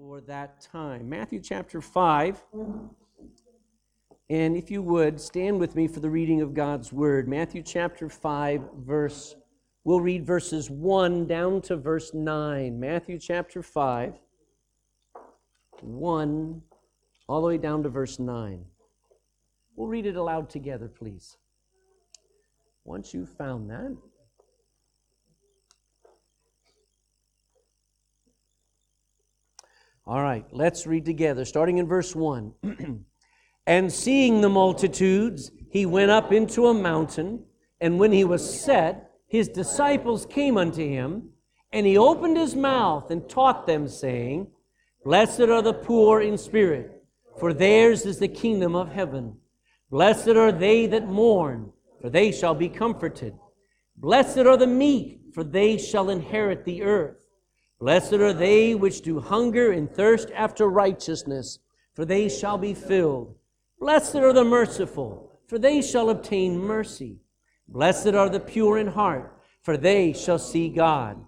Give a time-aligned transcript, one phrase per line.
[0.00, 1.08] for that time.
[1.08, 2.42] Matthew chapter 5.
[4.30, 7.28] And if you would, stand with me for the reading of God's word.
[7.28, 9.34] Matthew chapter 5, verse,
[9.84, 12.80] we'll read verses 1 down to verse 9.
[12.80, 14.14] Matthew chapter 5,
[15.82, 16.62] 1
[17.28, 18.64] all the way down to verse 9.
[19.76, 21.36] We'll read it aloud together, please.
[22.84, 23.96] Once you've found that,
[30.06, 32.52] All right, let's read together, starting in verse 1.
[33.66, 37.44] and seeing the multitudes, he went up into a mountain,
[37.80, 41.30] and when he was set, his disciples came unto him,
[41.72, 44.48] and he opened his mouth and taught them, saying,
[45.04, 47.04] Blessed are the poor in spirit,
[47.38, 49.36] for theirs is the kingdom of heaven.
[49.90, 53.34] Blessed are they that mourn, for they shall be comforted.
[53.96, 57.19] Blessed are the meek, for they shall inherit the earth.
[57.80, 61.58] Blessed are they which do hunger and thirst after righteousness,
[61.94, 63.34] for they shall be filled.
[63.78, 67.20] Blessed are the merciful, for they shall obtain mercy.
[67.66, 71.24] Blessed are the pure in heart, for they shall see God.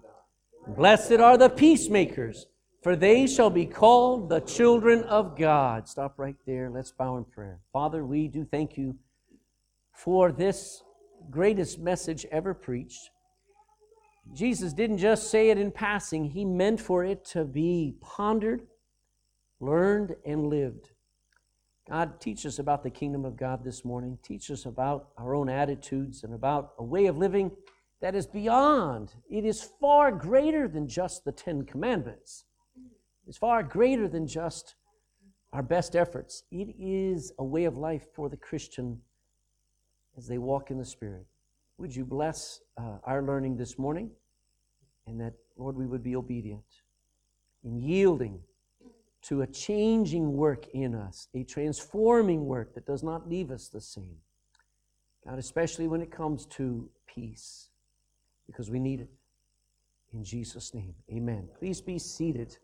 [0.67, 2.45] Blessed are the peacemakers,
[2.83, 5.89] for they shall be called the children of God.
[5.89, 6.69] Stop right there.
[6.69, 7.61] Let's bow in prayer.
[7.71, 8.95] Father, we do thank you
[9.91, 10.83] for this
[11.31, 13.09] greatest message ever preached.
[14.31, 18.67] Jesus didn't just say it in passing, he meant for it to be pondered,
[19.59, 20.91] learned, and lived.
[21.89, 24.17] God, teach us about the kingdom of God this morning.
[24.23, 27.51] Teach us about our own attitudes and about a way of living
[28.01, 29.13] that is beyond.
[29.29, 32.45] It is far greater than just the Ten Commandments.
[33.27, 34.75] It's far greater than just
[35.51, 36.43] our best efforts.
[36.51, 39.01] It is a way of life for the Christian
[40.17, 41.25] as they walk in the Spirit.
[41.77, 44.11] Would you bless uh, our learning this morning?
[45.07, 46.63] And that, Lord, we would be obedient
[47.63, 48.39] in yielding
[49.23, 53.81] to a changing work in us, a transforming work that does not leave us the
[53.81, 54.17] same.
[55.25, 57.69] God, especially when it comes to peace,
[58.47, 59.09] because we need it.
[60.13, 61.47] In Jesus' name, amen.
[61.57, 62.57] Please be seated.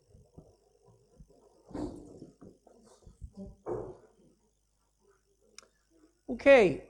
[6.29, 6.83] Okay,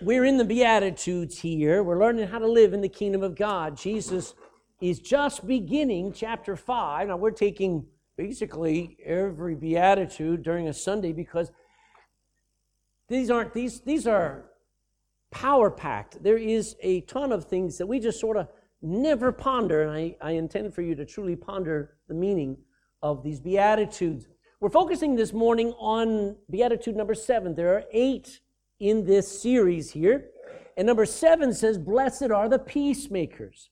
[0.00, 1.82] we're in the Beatitudes here.
[1.82, 3.76] We're learning how to live in the kingdom of God.
[3.76, 4.34] Jesus
[4.80, 7.08] is just beginning chapter 5.
[7.08, 11.52] Now, we're taking basically every Beatitude during a Sunday because
[13.08, 14.46] these aren't, these, these are
[15.30, 16.22] power packed.
[16.22, 18.48] There is a ton of things that we just sort of
[18.82, 22.56] never ponder, and I, I intend for you to truly ponder the meaning
[23.02, 24.26] of these Beatitudes.
[24.60, 27.54] We're focusing this morning on Beatitude number seven.
[27.54, 28.40] There are eight
[28.80, 30.30] in this series here.
[30.76, 33.70] And number seven says, Blessed are the peacemakers.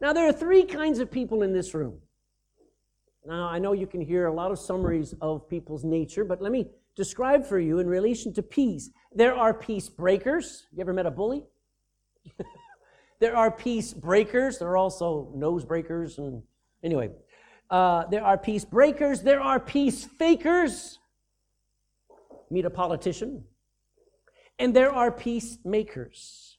[0.00, 2.00] Now, there are three kinds of people in this room.
[3.26, 6.52] Now, I know you can hear a lot of summaries of people's nature, but let
[6.52, 8.90] me describe for you in relation to peace.
[9.14, 10.66] There are peace breakers.
[10.72, 11.44] You ever met a bully?
[13.20, 14.58] there are peace breakers.
[14.58, 16.18] There are also nose breakers.
[16.18, 16.42] And
[16.82, 17.10] anyway,
[17.70, 19.22] uh, there are peace breakers.
[19.22, 20.98] There are peace fakers.
[22.50, 23.44] Meet a politician
[24.58, 26.58] and there are peacemakers.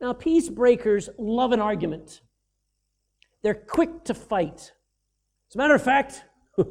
[0.00, 2.22] Now, peace breakers love an argument.
[3.42, 4.72] They're quick to fight.
[5.50, 6.24] As a matter of fact,
[6.56, 6.64] they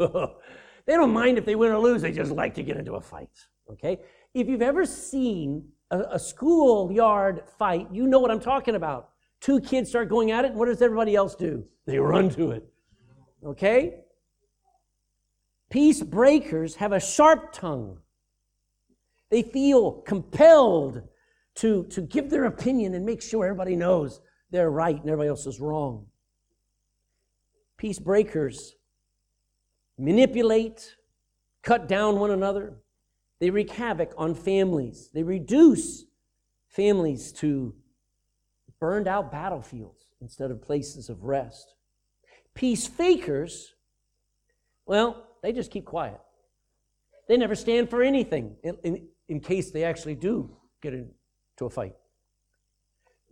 [0.88, 3.30] don't mind if they win or lose, they just like to get into a fight.
[3.72, 4.00] Okay?
[4.34, 9.10] If you've ever seen a, a schoolyard fight, you know what I'm talking about.
[9.42, 11.64] Two kids start going at it, and what does everybody else do?
[11.86, 12.68] They run to it.
[13.46, 14.02] Okay?
[15.70, 18.00] Peace breakers have a sharp tongue.
[19.30, 21.04] They feel compelled
[21.56, 25.46] to, to give their opinion and make sure everybody knows they're right and everybody else
[25.46, 26.08] is wrong.
[27.78, 28.76] Peace breakers
[29.98, 30.96] manipulate,
[31.62, 32.78] cut down one another.
[33.40, 35.10] They wreak havoc on families.
[35.14, 36.06] They reduce
[36.68, 37.74] families to
[38.80, 41.74] burned out battlefields instead of places of rest.
[42.54, 43.76] Peace fakers,
[44.86, 46.20] well, they just keep quiet.
[47.28, 48.56] They never stand for anything
[49.30, 50.50] in case they actually do
[50.82, 51.96] get into a fight.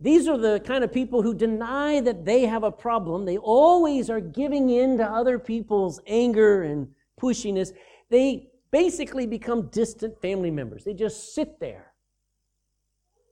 [0.00, 3.24] These are the kind of people who deny that they have a problem.
[3.24, 6.88] They always are giving in to other people's anger and
[7.20, 7.72] pushiness.
[8.08, 10.84] They basically become distant family members.
[10.84, 11.92] They just sit there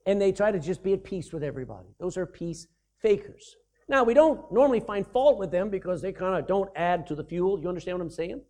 [0.06, 1.88] and they try to just be at peace with everybody.
[2.00, 2.66] Those are peace
[3.00, 3.56] fakers.
[3.88, 7.14] Now, we don't normally find fault with them because they kind of don't add to
[7.14, 7.60] the fuel.
[7.60, 8.42] You understand what I'm saying?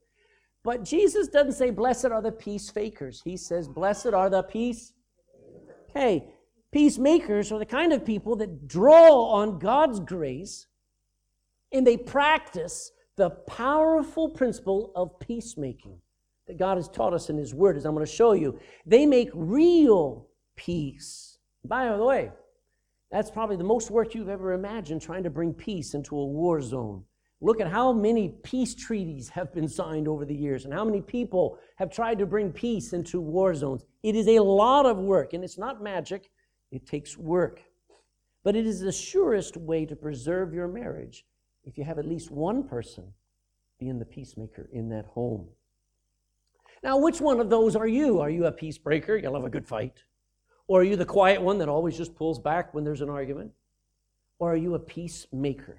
[0.66, 3.22] But Jesus doesn't say, Blessed are the peace fakers.
[3.24, 4.92] He says, Blessed are the peace.
[5.94, 6.34] Hey,
[6.72, 10.66] peacemakers are the kind of people that draw on God's grace
[11.70, 16.00] and they practice the powerful principle of peacemaking
[16.48, 18.58] that God has taught us in His Word, as I'm going to show you.
[18.84, 20.26] They make real
[20.56, 21.38] peace.
[21.64, 22.32] By the way,
[23.12, 26.60] that's probably the most work you've ever imagined trying to bring peace into a war
[26.60, 27.04] zone.
[27.40, 31.02] Look at how many peace treaties have been signed over the years and how many
[31.02, 33.84] people have tried to bring peace into war zones.
[34.02, 36.30] It is a lot of work, and it's not magic,
[36.70, 37.60] it takes work.
[38.42, 41.26] But it is the surest way to preserve your marriage
[41.64, 43.12] if you have at least one person
[43.78, 45.48] being the peacemaker in that home.
[46.82, 48.20] Now, which one of those are you?
[48.20, 49.22] Are you a peacebreaker?
[49.22, 49.94] You love a good fight.
[50.68, 53.52] Or are you the quiet one that always just pulls back when there's an argument?
[54.38, 55.78] Or are you a peacemaker?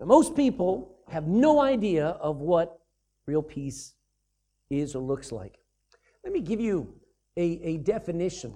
[0.00, 2.80] Now, most people have no idea of what
[3.26, 3.94] real peace
[4.70, 5.58] is or looks like.
[6.24, 6.94] Let me give you
[7.36, 8.54] a, a definition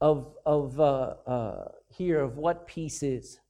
[0.00, 3.40] of, of uh, uh, here of what peace is.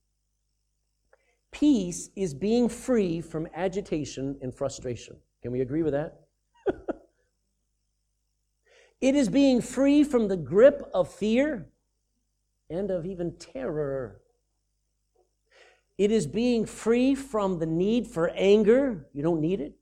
[1.51, 5.17] Peace is being free from agitation and frustration.
[5.43, 6.21] Can we agree with that?
[9.01, 11.67] it is being free from the grip of fear
[12.69, 14.21] and of even terror.
[15.99, 19.07] It is being free from the need for anger.
[19.13, 19.75] You don't need it.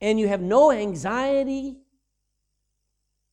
[0.00, 1.78] And you have no anxiety.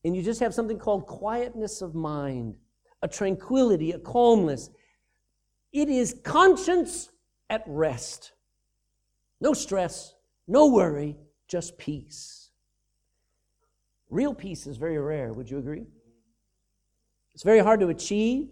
[0.04, 2.56] And you just have something called quietness of mind,
[3.02, 4.70] a tranquility, a calmness.
[5.72, 7.10] It is conscience
[7.50, 8.32] at rest.
[9.42, 10.16] No stress,
[10.48, 11.18] no worry,
[11.48, 12.50] just peace.
[14.10, 15.86] Real peace is very rare, would you agree?
[17.34, 18.50] It's very hard to achieve.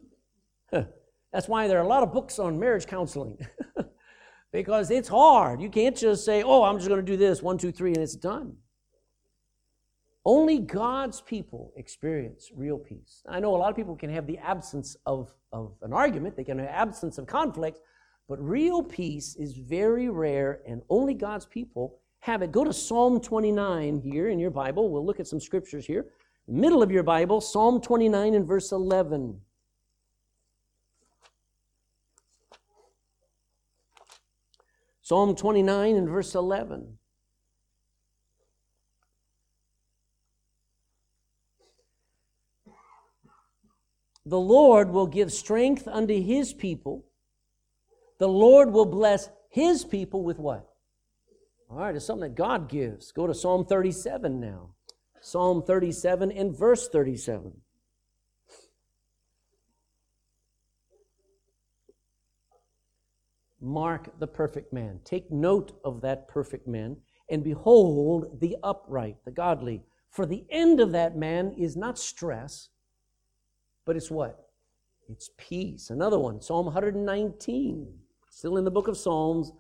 [1.38, 3.38] That's why there are a lot of books on marriage counseling.
[4.51, 5.62] because it's hard.
[5.62, 8.00] You can't just say, oh, I'm just going to do this, one, two, three, and
[8.00, 8.56] it's done.
[10.25, 13.22] Only God's people experience real peace.
[13.30, 16.44] I know a lot of people can have the absence of, of an argument, they
[16.44, 17.81] can have absence of conflict,
[18.28, 22.51] but real peace is very rare, and only God's people have it.
[22.51, 24.89] Go to Psalm 29 here in your Bible.
[24.89, 26.07] We'll look at some scriptures here.
[26.48, 29.39] Middle of your Bible, Psalm 29 and verse 11.
[35.07, 36.98] Psalm 29 and verse 11.
[44.25, 47.06] The Lord will give strength unto his people.
[48.19, 50.68] The Lord will bless his people with what?
[51.69, 53.13] All right, it's something that God gives.
[53.13, 54.71] Go to Psalm 37 now.
[55.21, 57.53] Psalm 37 and verse 37.
[63.62, 65.00] Mark the perfect man.
[65.04, 66.98] Take note of that perfect man,
[67.30, 69.83] and behold the upright, the godly.
[70.09, 72.69] For the end of that man is not stress,
[73.86, 74.50] but it's what?
[75.09, 75.89] It's peace.
[75.89, 77.88] Another one, Psalm 119,
[78.30, 79.51] still in the book of Psalms.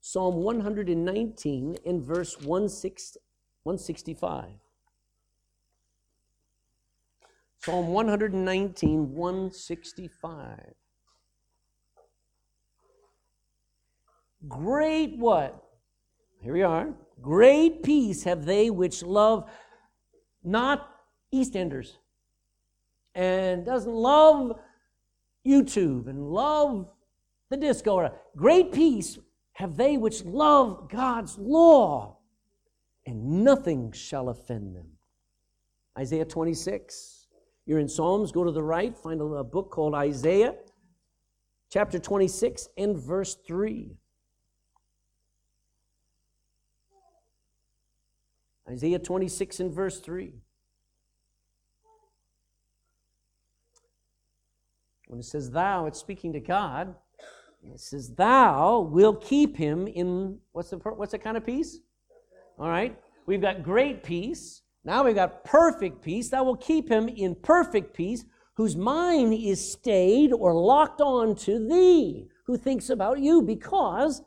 [0.00, 4.44] Psalm 119 in verse 165.
[7.58, 10.74] Psalm 119, 165.
[14.48, 15.62] Great what?
[16.40, 16.94] Here we are.
[17.20, 19.50] Great peace have they which love
[20.44, 20.88] not
[21.34, 21.92] EastEnders
[23.14, 24.58] and doesn't love
[25.44, 26.92] YouTube and love
[27.50, 28.12] the disco.
[28.36, 29.18] Great peace
[29.54, 32.18] have they which love God's law,
[33.06, 34.86] and nothing shall offend them.
[35.98, 37.26] Isaiah 26.
[37.64, 40.54] You're in Psalms, go to the right, find a, book called Isaiah,
[41.70, 43.96] chapter 26 and verse 3.
[48.68, 50.32] Isaiah 26 and verse 3.
[55.06, 56.94] When it says thou, it's speaking to God.
[57.72, 61.78] It says, Thou will keep him in what's the what's the kind of peace?
[62.58, 62.96] All right.
[63.26, 64.62] We've got great peace.
[64.84, 66.28] Now we've got perfect peace.
[66.28, 71.66] Thou will keep him in perfect peace, whose mind is stayed or locked on to
[71.68, 74.22] thee, who thinks about you, because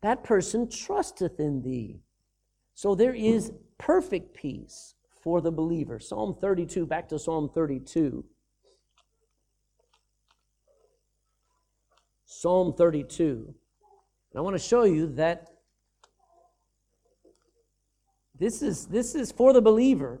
[0.00, 2.00] that person trusteth in thee.
[2.74, 5.98] So there is perfect peace for the believer.
[5.98, 8.24] Psalm 32, back to Psalm 32.
[12.26, 13.54] Psalm 32.
[14.32, 15.48] And I want to show you that
[18.38, 20.20] this is, this is for the believer,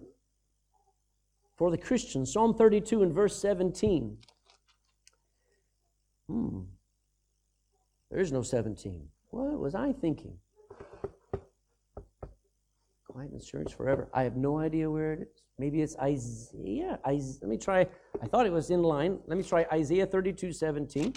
[1.56, 2.26] for the Christian.
[2.26, 4.16] Psalm 32 and verse 17.
[6.28, 6.60] Hmm.
[8.10, 9.08] There is no 17.
[9.30, 10.38] What was I thinking?
[13.10, 14.08] Quiet in church forever.
[14.14, 15.42] I have no idea where it is.
[15.58, 17.00] Maybe it's Isaiah.
[17.04, 17.38] Isaiah.
[17.42, 17.80] Let me try.
[18.22, 19.18] I thought it was in line.
[19.26, 21.14] Let me try Isaiah 32 17.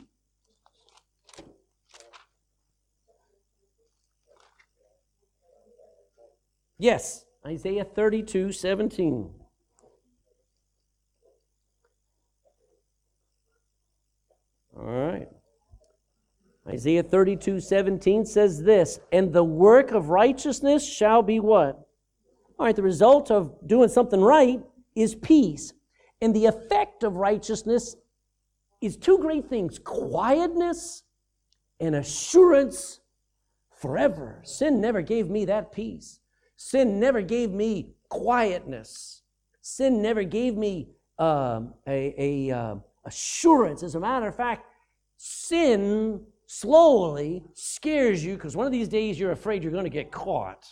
[6.80, 9.30] Yes, Isaiah 32 17.
[14.76, 15.28] All right.
[16.68, 21.83] Isaiah 32 17 says this, and the work of righteousness shall be what?
[22.64, 24.64] All right, the result of doing something right
[24.96, 25.74] is peace.
[26.22, 27.98] And the effect of righteousness
[28.80, 31.04] is two great things quietness
[31.82, 33.02] and assurance
[33.76, 34.40] forever.
[34.46, 36.22] Sin never gave me that peace.
[36.56, 39.24] Sin never gave me quietness.
[39.60, 40.88] Sin never gave me
[41.20, 43.84] um, a, a uh, assurance.
[43.84, 44.66] As a matter of fact,
[45.18, 50.14] sin slowly scares you because one of these days you're afraid you're going to get
[50.14, 50.66] caught.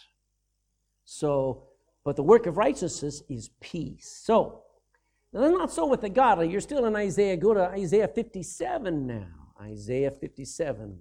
[1.03, 1.67] So,
[2.03, 4.22] but the work of righteousness is peace.
[4.24, 4.63] So,
[5.34, 6.50] that's not so with the godly.
[6.50, 7.38] You're still in Isaiah.
[7.38, 9.27] Go to Isaiah 57 now.
[9.62, 11.00] Isaiah 57.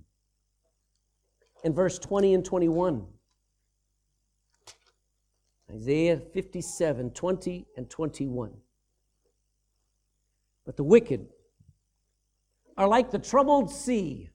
[1.64, 3.06] In verse 20 and 21.
[5.74, 8.52] Isaiah 57, 20 and 21.
[10.64, 11.26] But the wicked
[12.76, 14.30] are like the troubled sea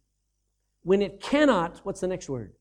[0.83, 2.53] when it cannot, what's the next word?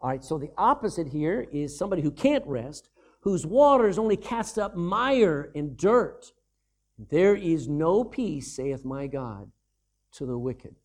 [0.00, 2.88] All right, so the opposite here is somebody who can't rest,
[3.26, 6.30] whose waters only cast up mire and dirt.
[6.96, 9.50] There is no peace, saith my God,
[10.12, 10.76] to the wicked.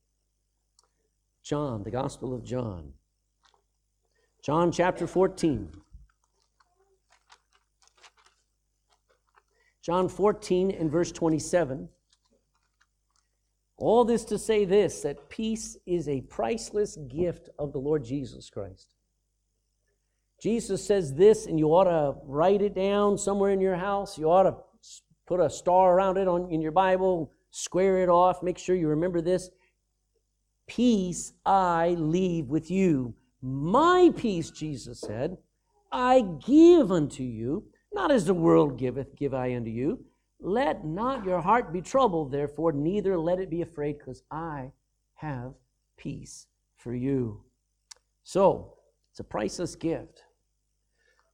[1.44, 2.94] John, the Gospel of John.
[4.42, 5.70] John chapter 14.
[9.84, 11.90] John 14 and verse 27.
[13.78, 18.50] All this to say this that peace is a priceless gift of the Lord Jesus
[18.50, 18.96] Christ.
[20.42, 24.18] Jesus says this, and you ought to write it down somewhere in your house.
[24.18, 24.56] You ought to
[25.28, 28.88] put a star around it on, in your Bible, square it off, make sure you
[28.88, 29.52] remember this.
[30.68, 33.14] Peace I leave with you.
[33.42, 35.38] My peace, Jesus said,
[35.92, 40.04] I give unto you, not as the world giveth, give I unto you.
[40.40, 44.72] Let not your heart be troubled, therefore, neither let it be afraid, because I
[45.16, 45.54] have
[45.98, 47.44] peace for you.
[48.24, 48.74] So,
[49.12, 50.24] it's a priceless gift.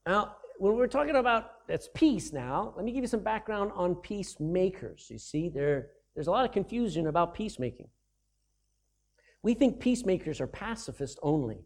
[0.07, 3.93] Now, when we're talking about that's peace now, let me give you some background on
[3.93, 5.07] peacemakers.
[5.09, 7.89] You see, there, there's a lot of confusion about peacemaking.
[9.43, 11.65] We think peacemakers are pacifists only.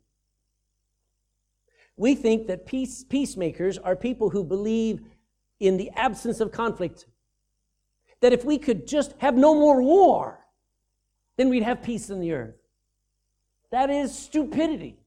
[1.97, 5.01] We think that peace, peacemakers are people who believe
[5.59, 7.05] in the absence of conflict
[8.21, 10.39] that if we could just have no more war,
[11.37, 12.55] then we'd have peace in the earth.
[13.69, 14.97] That is stupidity.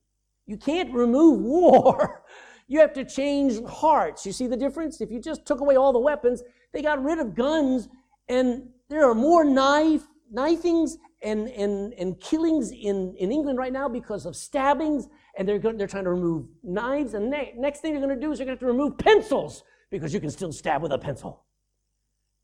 [0.47, 2.23] You can't remove war.
[2.67, 4.25] You have to change hearts.
[4.25, 5.01] You see the difference?
[5.01, 6.43] If you just took away all the weapons,
[6.73, 7.89] they got rid of guns,
[8.29, 13.89] and there are more knife, knifings and, and, and killings in, in England right now
[13.89, 17.15] because of stabbings, and they're, going, they're trying to remove knives.
[17.15, 18.99] And ne- next thing they're going to do is they're going to have to remove
[18.99, 21.45] pencils because you can still stab with a pencil.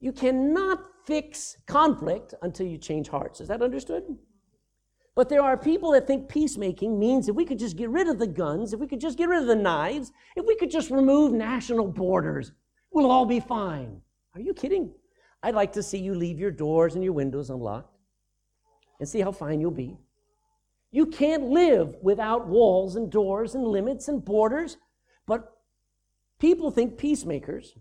[0.00, 3.40] You cannot fix conflict until you change hearts.
[3.40, 4.04] Is that understood?
[5.14, 8.18] But there are people that think peacemaking means if we could just get rid of
[8.18, 10.90] the guns, if we could just get rid of the knives, if we could just
[10.90, 12.52] remove national borders,
[12.92, 14.00] we'll all be fine.
[14.34, 14.92] Are you kidding?
[15.42, 17.96] I'd like to see you leave your doors and your windows unlocked
[19.00, 19.98] and see how fine you'll be.
[20.92, 24.76] You can't live without walls and doors and limits and borders,
[25.26, 25.56] but
[26.38, 27.74] people think peacemakers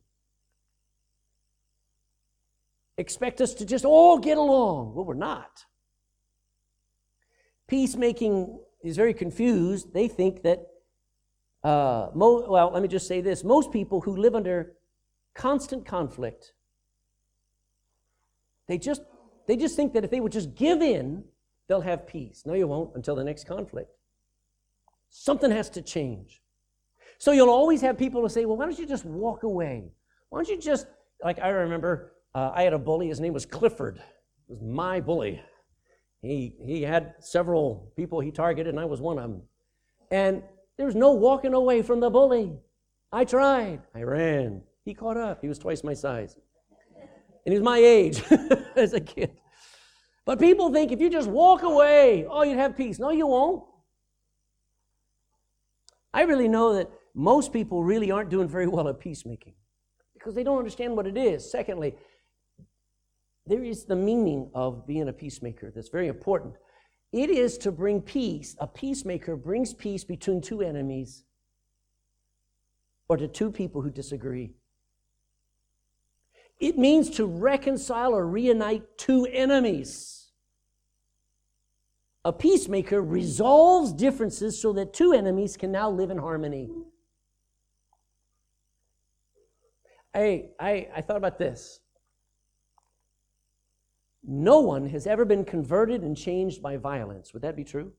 [2.97, 4.93] expect us to just all get along.
[4.93, 5.65] Well, we're not.
[7.69, 9.93] Peacemaking is very confused.
[9.93, 10.67] They think that,
[11.63, 14.73] uh, mo- well, let me just say this most people who live under
[15.35, 16.53] constant conflict,
[18.67, 19.03] they just,
[19.47, 21.23] they just think that if they would just give in,
[21.67, 22.43] they'll have peace.
[22.45, 23.91] No, you won't until the next conflict.
[25.09, 26.41] Something has to change.
[27.19, 29.91] So you'll always have people who say, well, why don't you just walk away?
[30.29, 30.87] Why don't you just,
[31.23, 33.97] like I remember uh, I had a bully, his name was Clifford.
[33.97, 34.03] It
[34.49, 35.41] was my bully.
[36.21, 39.41] He, he had several people he targeted, and I was one of them.
[40.11, 40.43] And
[40.77, 42.53] there was no walking away from the bully.
[43.11, 43.81] I tried.
[43.95, 44.61] I ran.
[44.83, 45.41] He caught up.
[45.41, 46.35] He was twice my size.
[47.45, 48.21] And he was my age
[48.75, 49.31] as a kid.
[50.25, 52.99] But people think if you just walk away, oh, you'd have peace.
[52.99, 53.63] No, you won't.
[56.13, 59.53] I really know that most people really aren't doing very well at peacemaking
[60.13, 61.49] because they don't understand what it is.
[61.49, 61.95] Secondly,
[63.49, 66.53] there is the meaning of being a peacemaker that's very important.
[67.11, 68.55] It is to bring peace.
[68.59, 71.23] A peacemaker brings peace between two enemies
[73.07, 74.51] or to two people who disagree.
[76.59, 80.27] It means to reconcile or reunite two enemies.
[82.23, 86.69] A peacemaker resolves differences so that two enemies can now live in harmony.
[90.13, 91.79] I, I, I thought about this.
[94.25, 97.33] No one has ever been converted and changed by violence.
[97.33, 97.91] Would that be true?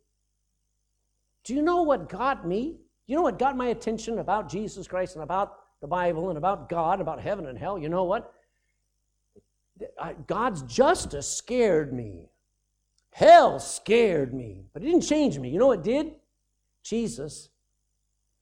[1.44, 2.76] Do you know what got me?
[3.06, 6.68] You know what got my attention about Jesus Christ and about the Bible and about
[6.68, 7.78] God, about heaven and hell?
[7.78, 8.32] You know what?
[10.26, 12.28] God's justice scared me.
[13.12, 15.48] Hell scared me, but it didn't change me.
[15.48, 16.12] You know what did?
[16.82, 17.48] Jesus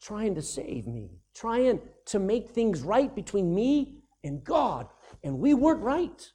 [0.01, 4.89] trying to save me, trying to make things right between me and God.
[5.25, 6.31] And we weren't right.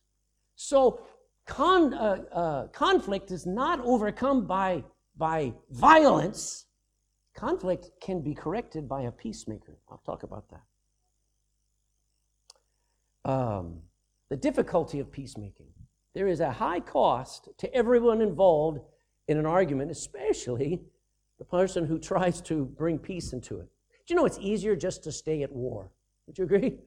[0.56, 1.02] So
[1.46, 4.84] con, uh, uh, conflict is not overcome by,
[5.18, 6.66] by violence.
[7.36, 9.78] Conflict can be corrected by a peacemaker.
[9.90, 10.64] I'll talk about that.
[13.32, 13.82] Um,
[14.30, 15.68] the difficulty of peacemaking.
[16.14, 18.82] There is a high cost to everyone involved
[19.28, 20.82] in an argument, especially
[21.40, 23.68] the person who tries to bring peace into it.
[24.06, 25.92] Do you know it's easier just to stay at war?
[26.28, 26.78] Would you agree?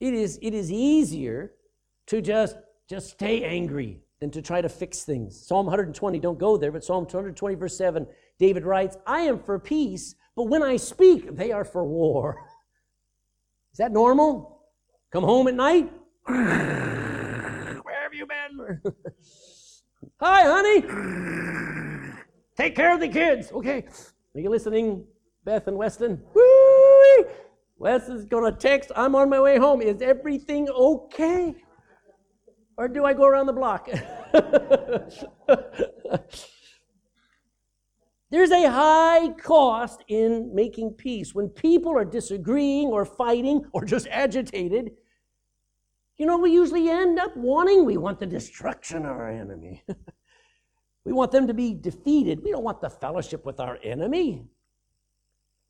[0.00, 1.52] It is, it is easier
[2.08, 2.56] to just,
[2.88, 5.46] just stay angry than to try to fix things.
[5.46, 8.06] Psalm 120, don't go there, but Psalm 220, verse 7,
[8.38, 12.38] David writes, I am for peace, but when I speak, they are for war.
[13.72, 14.62] Is that normal?
[15.12, 15.92] Come home at night?
[16.24, 16.42] Where
[18.02, 18.80] have you been?
[20.20, 22.12] Hi, honey.
[22.56, 23.52] Take care of the kids.
[23.52, 23.84] Okay.
[24.34, 25.04] Are you listening,
[25.44, 26.20] Beth and Weston?
[26.34, 27.26] Woo!
[27.78, 29.80] Wes is going to text, I'm on my way home.
[29.80, 31.54] Is everything okay?
[32.78, 33.88] Or do I go around the block?
[38.30, 41.34] There's a high cost in making peace.
[41.34, 44.92] When people are disagreeing or fighting or just agitated,
[46.18, 49.82] you know, we usually end up wanting, we want the destruction of our enemy.
[51.04, 52.44] we want them to be defeated.
[52.44, 54.44] We don't want the fellowship with our enemy.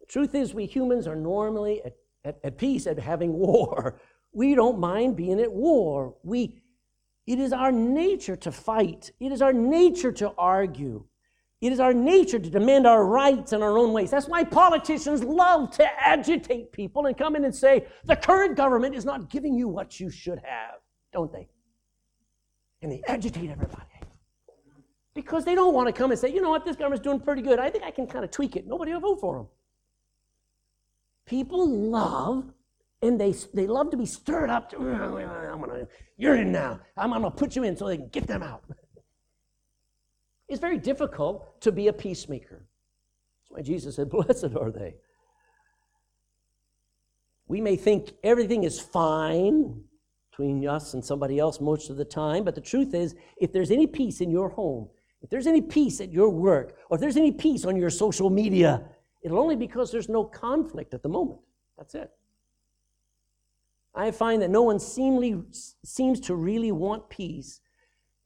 [0.01, 3.99] The truth is, we humans are normally at, at, at peace at having war.
[4.33, 6.17] We don't mind being at war.
[6.23, 6.61] We,
[7.29, 11.05] it is our nature to fight, it is our nature to argue.
[11.61, 14.11] It is our nature to demand our rights in our own ways.
[14.11, 18.95] That's why politicians love to agitate people and come in and say, the current government
[18.95, 20.77] is not giving you what you should have,
[21.13, 21.49] don't they?
[22.81, 23.85] And they agitate everybody.
[25.15, 27.43] Because they don't want to come and say, you know what, this government's doing pretty
[27.43, 27.59] good.
[27.59, 28.67] I think I can kind of tweak it.
[28.67, 29.49] Nobody will vote for them.
[31.27, 32.45] People love,
[33.03, 34.71] and they, they love to be stirred up.
[34.71, 36.81] To, I'm gonna, you're in now.
[36.97, 38.65] I'm going to put you in so they can get them out.
[40.51, 42.65] It's very difficult to be a peacemaker.
[42.65, 44.95] That's why Jesus said, Blessed are they.
[47.47, 49.83] We may think everything is fine
[50.31, 53.71] between us and somebody else most of the time, but the truth is, if there's
[53.71, 54.89] any peace in your home,
[55.21, 58.31] if there's any peace at your work, or if there's any peace on your social
[58.31, 58.83] media,
[59.23, 61.41] it'll only because there's no conflict at the moment.
[61.77, 62.11] That's it.
[63.99, 65.43] I find that no one seemly,
[65.85, 67.61] seems to really want peace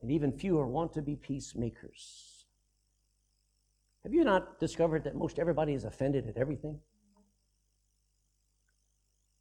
[0.02, 2.44] and even fewer want to be peacemakers.
[4.02, 6.78] Have you not discovered that most everybody is offended at everything?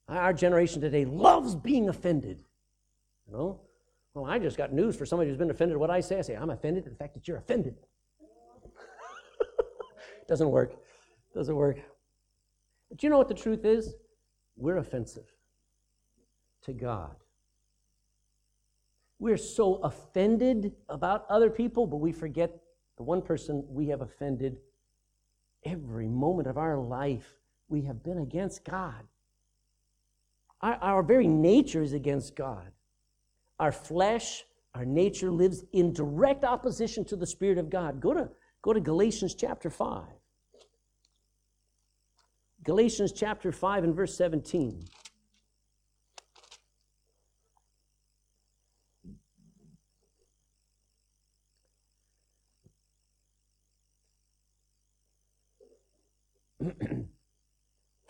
[0.07, 2.45] Our generation today loves being offended.
[3.27, 3.59] You know?
[4.13, 6.17] Well, I just got news for somebody who's been offended at what I say.
[6.17, 7.75] I say, I'm offended at the fact that you're offended.
[10.29, 10.75] Doesn't work.
[11.33, 11.77] Doesn't work.
[12.89, 13.95] But you know what the truth is?
[14.55, 15.30] We're offensive
[16.63, 17.15] to God.
[19.19, 22.59] We're so offended about other people, but we forget
[22.97, 24.57] the one person we have offended
[25.63, 27.35] every moment of our life.
[27.69, 29.03] We have been against God.
[30.61, 32.71] Our, our very nature is against God.
[33.59, 34.43] Our flesh,
[34.73, 38.01] our nature lives in direct opposition to the Spirit of God.
[38.01, 38.29] Go to,
[38.61, 40.03] go to Galatians chapter 5.
[42.63, 44.85] Galatians chapter 5 and verse 17.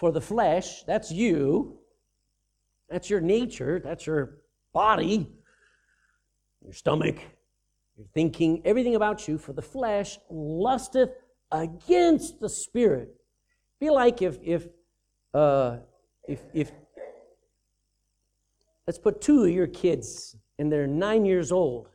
[0.02, 1.78] For the flesh, that's you,
[2.90, 4.40] that's your nature, that's your
[4.74, 5.32] body,
[6.64, 7.18] your stomach,
[7.96, 9.38] your thinking, everything about you.
[9.38, 11.12] For the flesh lusteth
[11.52, 13.14] against the spirit.
[13.80, 14.66] Be like if if
[15.36, 15.78] uh,
[16.28, 16.72] if if
[18.88, 21.90] let's put two of your kids and they're nine years old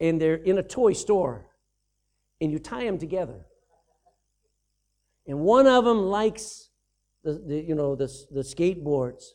[0.00, 1.46] and they're in a toy store
[2.40, 3.46] and you tie them together
[5.28, 6.70] and one of them likes
[7.26, 9.32] the, the you know the, the skateboards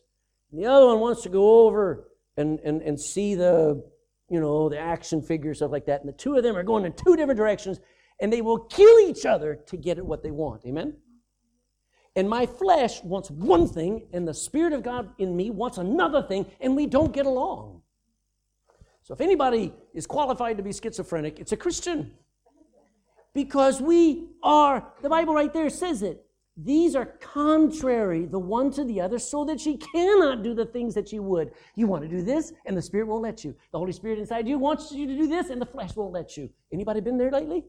[0.50, 3.84] and the other one wants to go over and, and, and see the
[4.28, 6.84] you know the action figure stuff like that and the two of them are going
[6.84, 7.78] in two different directions
[8.20, 10.94] and they will kill each other to get at what they want amen
[12.14, 16.22] and my flesh wants one thing, and the Spirit of God in me wants another
[16.22, 17.80] thing, and we don't get along.
[19.02, 22.12] So if anybody is qualified to be schizophrenic, it's a Christian.
[23.34, 26.22] Because we are, the Bible right there says it.
[26.64, 30.94] These are contrary the one to the other, so that she cannot do the things
[30.94, 31.52] that she would.
[31.74, 33.54] You want to do this, and the Spirit won't let you.
[33.72, 36.36] The Holy Spirit inside you wants you to do this, and the flesh won't let
[36.36, 36.50] you.
[36.72, 37.64] Anybody been there lately?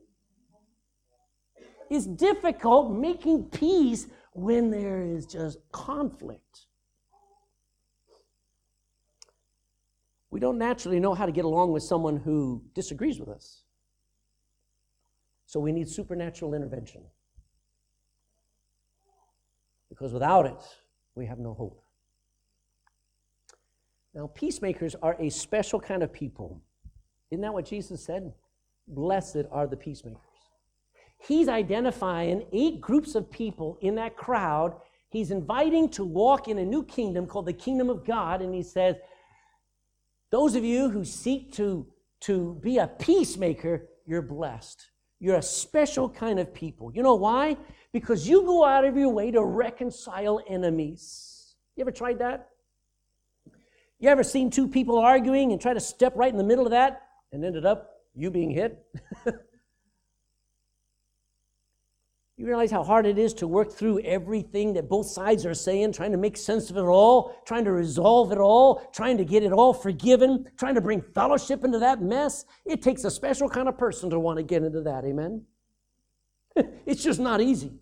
[1.90, 6.68] It's difficult making peace when there is just conflict.
[10.32, 13.64] We don't naturally know how to get along with someone who disagrees with us.
[15.46, 17.04] So we need supernatural intervention.
[20.04, 20.62] Because without it,
[21.16, 21.82] we have no hope.
[24.14, 26.62] Now, peacemakers are a special kind of people.
[27.32, 28.34] Isn't that what Jesus said?
[28.86, 30.20] Blessed are the peacemakers.
[31.26, 34.76] He's identifying eight groups of people in that crowd.
[35.08, 38.42] He's inviting to walk in a new kingdom called the kingdom of God.
[38.42, 38.98] And he says,
[40.32, 41.88] Those of you who seek to,
[42.24, 44.86] to be a peacemaker, you're blessed.
[45.22, 46.92] You're a special kind of people.
[46.94, 47.56] You know why?
[47.94, 51.56] Because you go out of your way to reconcile enemies.
[51.76, 52.50] You ever tried that?
[54.00, 56.72] You ever seen two people arguing and try to step right in the middle of
[56.72, 58.84] that and ended up you being hit?
[62.36, 65.94] You realize how hard it is to work through everything that both sides are saying,
[65.94, 69.44] trying to make sense of it all, trying to resolve it all, trying to get
[69.44, 72.46] it all forgiven, trying to bring fellowship into that mess.
[72.66, 75.44] It takes a special kind of person to want to get into that, amen?
[76.86, 77.74] it's just not easy.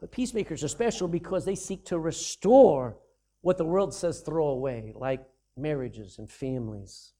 [0.11, 2.97] peacemakers are special because they seek to restore
[3.41, 5.23] what the world says throw away, like
[5.57, 7.13] marriages and families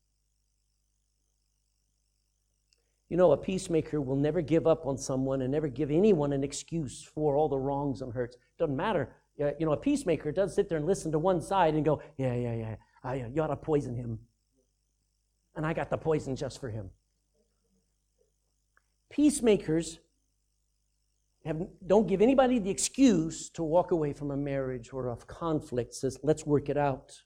[3.12, 6.46] You know, a peacemaker will never give up on someone and never give anyone an
[6.46, 8.38] excuse for all the wrongs and hurts.
[8.58, 9.10] Doesn't matter.
[9.38, 12.34] You know, a peacemaker does sit there and listen to one side and go, yeah,
[12.34, 14.18] yeah, yeah, I, uh, you ought to poison him.
[15.58, 16.90] And I got the poison just for him.
[19.10, 20.00] Peacemakers
[21.46, 25.96] have, don't give anybody the excuse to walk away from a marriage or a conflict.
[25.96, 27.22] Says, let's work it out.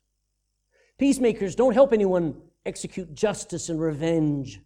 [0.98, 4.62] Peacemakers don't help anyone execute justice and revenge.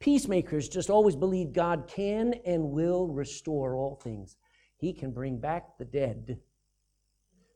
[0.00, 4.36] Peacemakers just always believe God can and will restore all things.
[4.78, 6.38] He can bring back the dead.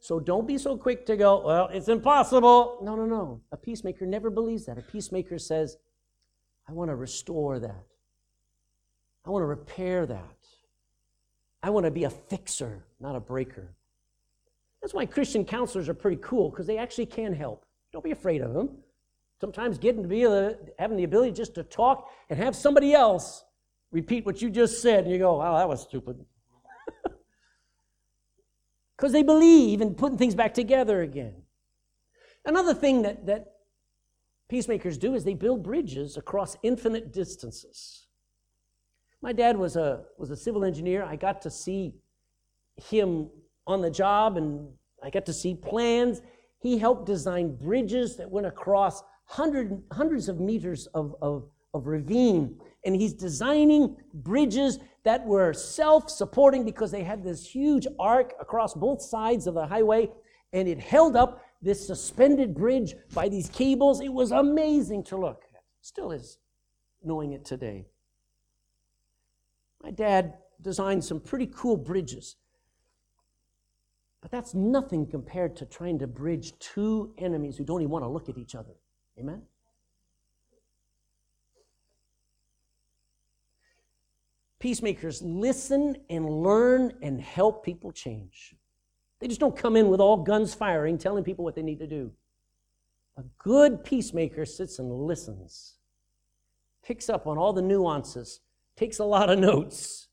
[0.00, 2.80] So don't be so quick to go, well, it's impossible.
[2.82, 3.40] No, no, no.
[3.52, 4.76] A peacemaker never believes that.
[4.76, 5.76] A peacemaker says,
[6.68, 7.84] I want to restore that.
[9.24, 10.41] I want to repair that.
[11.62, 13.74] I want to be a fixer, not a breaker.
[14.80, 17.64] That's why Christian counselors are pretty cool because they actually can help.
[17.92, 18.70] Don't be afraid of them.
[19.40, 20.22] Sometimes getting to be
[20.78, 23.44] having the ability just to talk and have somebody else
[23.92, 26.24] repeat what you just said, and you go, "Wow, that was stupid."
[28.96, 31.42] Because they believe in putting things back together again.
[32.44, 33.54] Another thing that, that
[34.48, 38.06] peacemakers do is they build bridges across infinite distances.
[39.22, 41.04] My dad was a, was a civil engineer.
[41.04, 41.94] I got to see
[42.76, 43.30] him
[43.68, 44.68] on the job and
[45.02, 46.20] I got to see plans.
[46.58, 52.58] He helped design bridges that went across hundred, hundreds of meters of, of, of ravine.
[52.84, 58.74] And he's designing bridges that were self supporting because they had this huge arc across
[58.74, 60.10] both sides of the highway.
[60.52, 64.00] And it held up this suspended bridge by these cables.
[64.00, 65.62] It was amazing to look at.
[65.80, 66.38] Still is,
[67.04, 67.86] knowing it today.
[69.82, 72.36] My dad designed some pretty cool bridges.
[74.20, 78.08] But that's nothing compared to trying to bridge two enemies who don't even want to
[78.08, 78.74] look at each other.
[79.18, 79.42] Amen?
[84.60, 88.54] Peacemakers listen and learn and help people change.
[89.18, 91.86] They just don't come in with all guns firing, telling people what they need to
[91.88, 92.12] do.
[93.16, 95.74] A good peacemaker sits and listens,
[96.84, 98.38] picks up on all the nuances,
[98.76, 100.08] takes a lot of notes.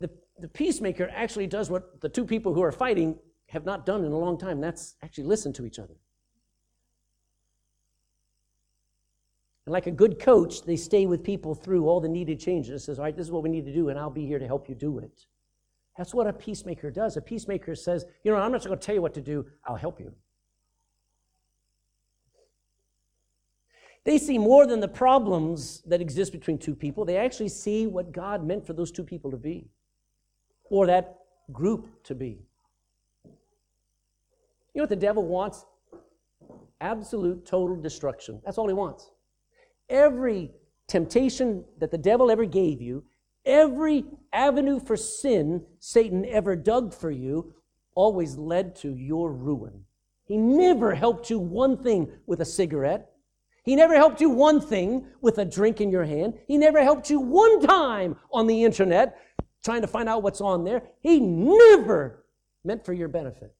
[0.00, 4.04] The, the peacemaker actually does what the two people who are fighting have not done
[4.04, 4.60] in a long time.
[4.60, 5.94] That's actually listen to each other.
[9.66, 12.84] And like a good coach, they stay with people through all the needed changes.
[12.84, 14.46] Says, all right, this is what we need to do, and I'll be here to
[14.46, 15.26] help you do it.
[15.98, 17.16] That's what a peacemaker does.
[17.16, 19.76] A peacemaker says, you know, I'm not going to tell you what to do, I'll
[19.76, 20.14] help you.
[24.04, 27.04] They see more than the problems that exist between two people.
[27.04, 29.68] They actually see what God meant for those two people to be,
[30.64, 31.18] or that
[31.52, 32.40] group to be.
[34.74, 35.64] You know what the devil wants?
[36.80, 38.40] Absolute, total destruction.
[38.44, 39.10] That's all he wants.
[39.88, 40.52] Every
[40.86, 43.04] temptation that the devil ever gave you,
[43.44, 47.54] every avenue for sin Satan ever dug for you,
[47.94, 49.84] always led to your ruin.
[50.24, 53.10] He never helped you one thing with a cigarette.
[53.68, 56.38] He never helped you one thing with a drink in your hand.
[56.46, 59.18] He never helped you one time on the internet
[59.62, 60.84] trying to find out what's on there.
[61.00, 62.24] He never
[62.64, 63.54] meant for your benefit.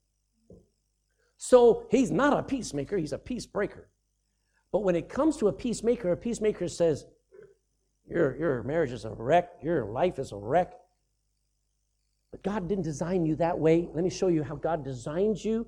[1.36, 3.90] So he's not a peacemaker, he's a peace breaker.
[4.72, 7.04] But when it comes to a peacemaker, a peacemaker says,
[8.08, 10.72] your, your marriage is a wreck, your life is a wreck.
[12.30, 13.90] But God didn't design you that way.
[13.92, 15.66] Let me show you how God designed you.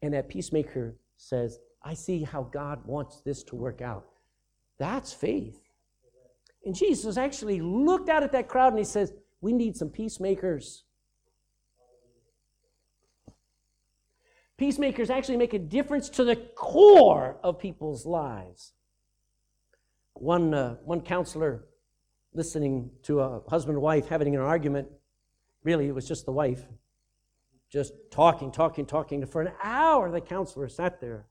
[0.00, 4.06] And that peacemaker says, I see how God wants this to work out.
[4.78, 5.60] That's faith.
[6.64, 10.84] And Jesus actually looked out at that crowd and he says, We need some peacemakers.
[14.56, 18.74] Peacemakers actually make a difference to the core of people's lives.
[20.14, 21.64] One, uh, one counselor
[22.32, 24.88] listening to a husband and wife having an argument,
[25.64, 26.62] really, it was just the wife,
[27.70, 29.26] just talking, talking, talking.
[29.26, 31.26] For an hour, the counselor sat there.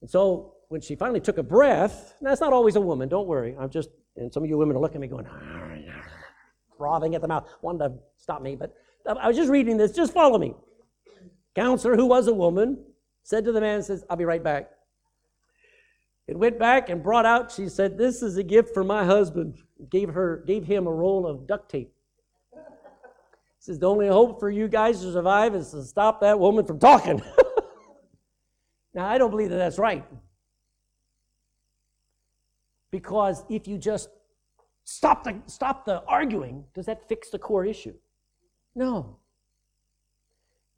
[0.00, 3.56] And so when she finally took a breath, that's not always a woman, don't worry.
[3.58, 5.26] I'm just, and some of you women are looking at me going,
[6.76, 8.74] frothing at the mouth, wanting to stop me, but
[9.06, 10.54] I was just reading this, just follow me
[11.58, 12.78] counselor, who was a woman,
[13.24, 14.70] said to the man, says, I'll be right back.
[16.28, 19.56] It went back and brought out, she said, This is a gift for my husband.
[19.90, 21.92] Gave her, gave him a roll of duct tape.
[23.60, 26.78] Says, the only hope for you guys to survive is to stop that woman from
[26.78, 27.20] talking.
[28.94, 30.04] now, I don't believe that that's right.
[32.90, 34.08] Because if you just
[34.84, 37.94] stop the, stop the arguing, does that fix the core issue?
[38.74, 39.18] No.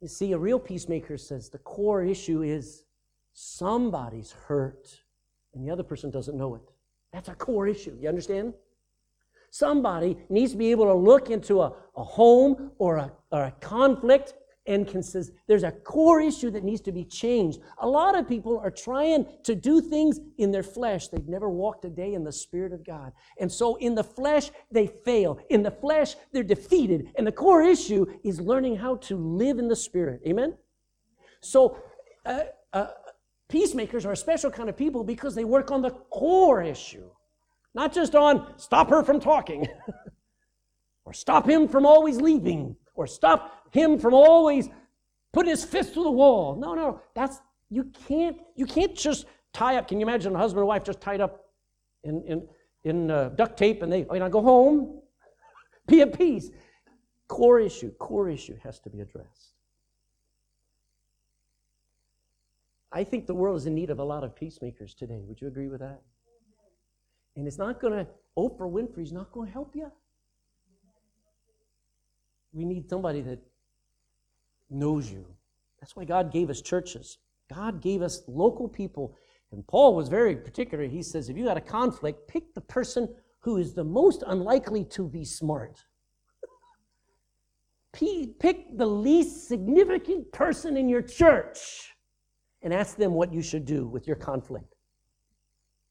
[0.01, 2.83] You see, a real peacemaker says the core issue is
[3.33, 4.99] somebody's hurt
[5.53, 6.61] and the other person doesn't know it.
[7.13, 7.97] That's a core issue.
[7.99, 8.53] You understand?
[9.51, 13.51] Somebody needs to be able to look into a, a home or a, or a
[13.59, 14.33] conflict
[14.67, 17.59] says there's a core issue that needs to be changed.
[17.79, 21.07] A lot of people are trying to do things in their flesh.
[21.07, 23.11] They've never walked a day in the Spirit of God.
[23.39, 25.39] And so in the flesh, they fail.
[25.49, 27.11] In the flesh, they're defeated.
[27.17, 30.21] And the core issue is learning how to live in the Spirit.
[30.27, 30.55] Amen?
[31.41, 31.77] So,
[32.25, 32.87] uh, uh,
[33.49, 37.09] peacemakers are a special kind of people because they work on the core issue,
[37.73, 39.67] not just on stop her from talking
[41.05, 44.69] or stop him from always leaving or stop him from always
[45.33, 46.55] putting his fist to the wall.
[46.55, 49.87] No, no, that's you can't you can't just tie up.
[49.87, 51.45] Can you imagine a husband and wife just tied up
[52.03, 52.47] in in
[52.83, 55.01] in uh, duct tape and they you know go home,
[55.87, 56.49] be at peace.
[57.27, 59.51] Core issue, core issue has to be addressed.
[62.91, 65.23] I think the world is in need of a lot of peacemakers today.
[65.25, 66.01] Would you agree with that?
[67.37, 68.07] And it's not going to,
[68.37, 69.89] Oprah Winfrey's not going to help you.
[72.51, 73.39] We need somebody that
[74.71, 75.25] knows you.
[75.79, 77.17] That's why God gave us churches.
[77.53, 79.15] God gave us local people.
[79.51, 80.85] And Paul was very particular.
[80.85, 84.85] He says, if you got a conflict, pick the person who is the most unlikely
[84.85, 85.83] to be smart.
[87.93, 91.91] Pick the least significant person in your church
[92.61, 94.75] and ask them what you should do with your conflict.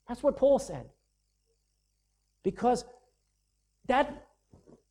[0.08, 0.86] That's what Paul said.
[2.44, 2.84] Because
[3.86, 4.26] that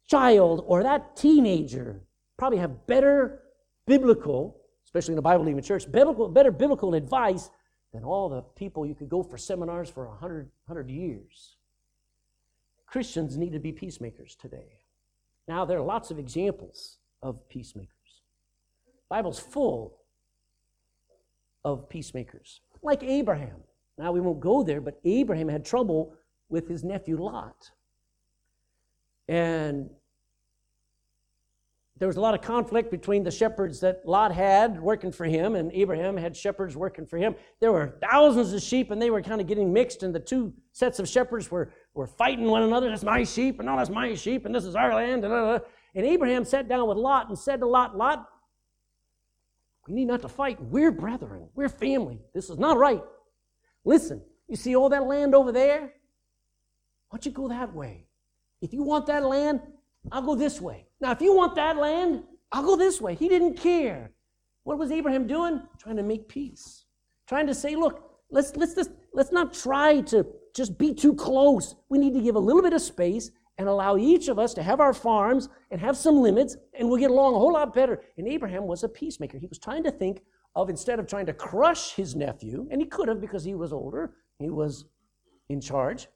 [0.07, 2.03] child or that teenager
[2.37, 3.43] probably have better
[3.89, 7.49] biblical, especially in the Bible believing church, biblical, better biblical advice
[7.91, 11.57] than all the people you could go for seminars for 100, 100 years.
[12.85, 14.83] Christians need to be peacemakers today.
[15.47, 17.89] Now, there are lots of examples of peacemakers.
[18.85, 19.97] The Bible's full
[21.65, 23.63] of peacemakers, like Abraham.
[23.97, 26.13] Now, we won't go there, but Abraham had trouble
[26.47, 27.71] with his nephew Lot.
[29.27, 29.89] And
[31.99, 35.55] there was a lot of conflict between the shepherds that Lot had working for him
[35.55, 37.35] and Abraham had shepherds working for him.
[37.59, 40.53] There were thousands of sheep and they were kind of getting mixed, and the two
[40.71, 42.89] sets of shepherds were, were fighting one another.
[42.89, 45.25] That's my sheep, and no, that's my sheep, and this is our land.
[45.25, 45.59] And, uh, uh, uh.
[45.93, 48.25] and Abraham sat down with Lot and said to Lot, Lot,
[49.85, 50.61] we need not to fight.
[50.61, 52.21] We're brethren, we're family.
[52.33, 53.03] This is not right.
[53.83, 55.81] Listen, you see all that land over there?
[57.09, 58.05] Why don't you go that way?
[58.61, 59.61] If you want that land,
[60.11, 60.85] I'll go this way.
[61.01, 63.15] Now, if you want that land, I'll go this way.
[63.15, 64.11] He didn't care.
[64.63, 65.61] What was Abraham doing?
[65.77, 66.85] Trying to make peace.
[67.27, 71.75] Trying to say, look, let's let's just let's not try to just be too close.
[71.89, 74.63] We need to give a little bit of space and allow each of us to
[74.63, 78.01] have our farms and have some limits, and we'll get along a whole lot better.
[78.17, 79.37] And Abraham was a peacemaker.
[79.37, 80.21] He was trying to think
[80.55, 83.73] of instead of trying to crush his nephew, and he could have because he was
[83.73, 84.85] older, he was
[85.49, 86.07] in charge.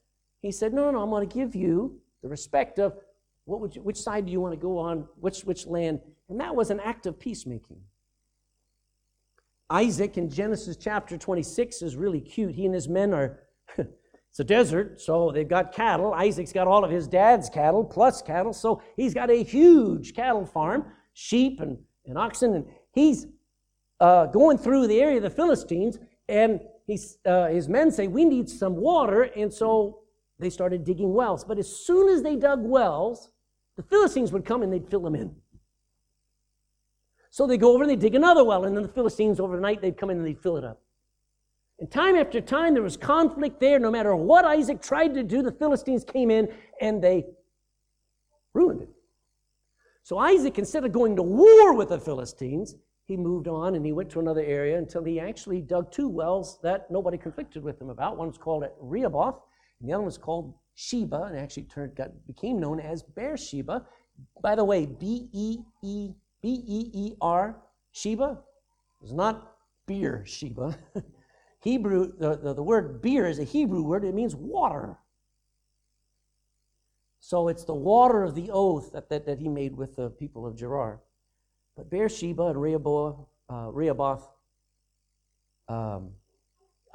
[0.42, 2.98] He said, No, no, I'm going to give you the respect of
[3.46, 6.00] what would you, which side do you want to go on, which, which land?
[6.30, 7.78] And that was an act of peacemaking.
[9.70, 12.54] Isaac in Genesis chapter 26 is really cute.
[12.54, 13.40] He and his men are,
[13.78, 16.14] it's a desert, so they've got cattle.
[16.14, 20.46] Isaac's got all of his dad's cattle plus cattle, so he's got a huge cattle
[20.46, 23.26] farm, sheep and, and oxen, and he's
[24.00, 25.98] uh, going through the area of the Philistines,
[26.30, 30.00] and he's, uh, his men say, We need some water, and so
[30.40, 31.44] they started digging wells.
[31.44, 33.30] But as soon as they dug wells,
[33.76, 35.36] the Philistines would come and they'd fill them in.
[37.30, 39.98] So they go over and they dig another well, and then the Philistines overnight they'd
[39.98, 40.82] come in and they'd fill it up.
[41.80, 43.80] And time after time there was conflict there.
[43.80, 46.48] No matter what Isaac tried to do, the Philistines came in
[46.80, 47.26] and they
[48.54, 48.90] ruined it.
[50.04, 53.92] So Isaac, instead of going to war with the Philistines, he moved on and he
[53.92, 57.90] went to another area until he actually dug two wells that nobody conflicted with him
[57.90, 58.18] about.
[58.18, 59.40] One's called at Rehoboth,
[59.80, 63.86] and the other one's called Sheba, and actually turned got became known as Beersheba.
[64.42, 67.56] By the way, B E E B E E R
[67.92, 68.40] Sheba
[69.04, 69.56] is not
[69.86, 70.78] beer Sheba.
[71.60, 74.98] Hebrew, the, the, the word beer is a Hebrew word, it means water.
[77.20, 80.46] So it's the water of the oath that, that, that he made with the people
[80.46, 81.00] of Gerar.
[81.78, 84.28] But Beersheba and Rehoboth, uh, Rehoboth
[85.70, 86.12] um,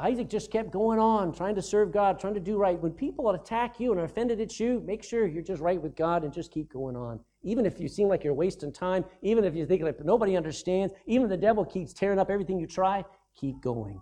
[0.01, 2.81] Isaac just kept going on, trying to serve God, trying to do right.
[2.81, 5.97] When people attack you and are offended at you, make sure you're just right with
[5.97, 7.19] God and just keep going on.
[7.43, 10.95] Even if you seem like you're wasting time, even if you think like nobody understands,
[11.07, 14.01] even if the devil keeps tearing up everything you try, keep going.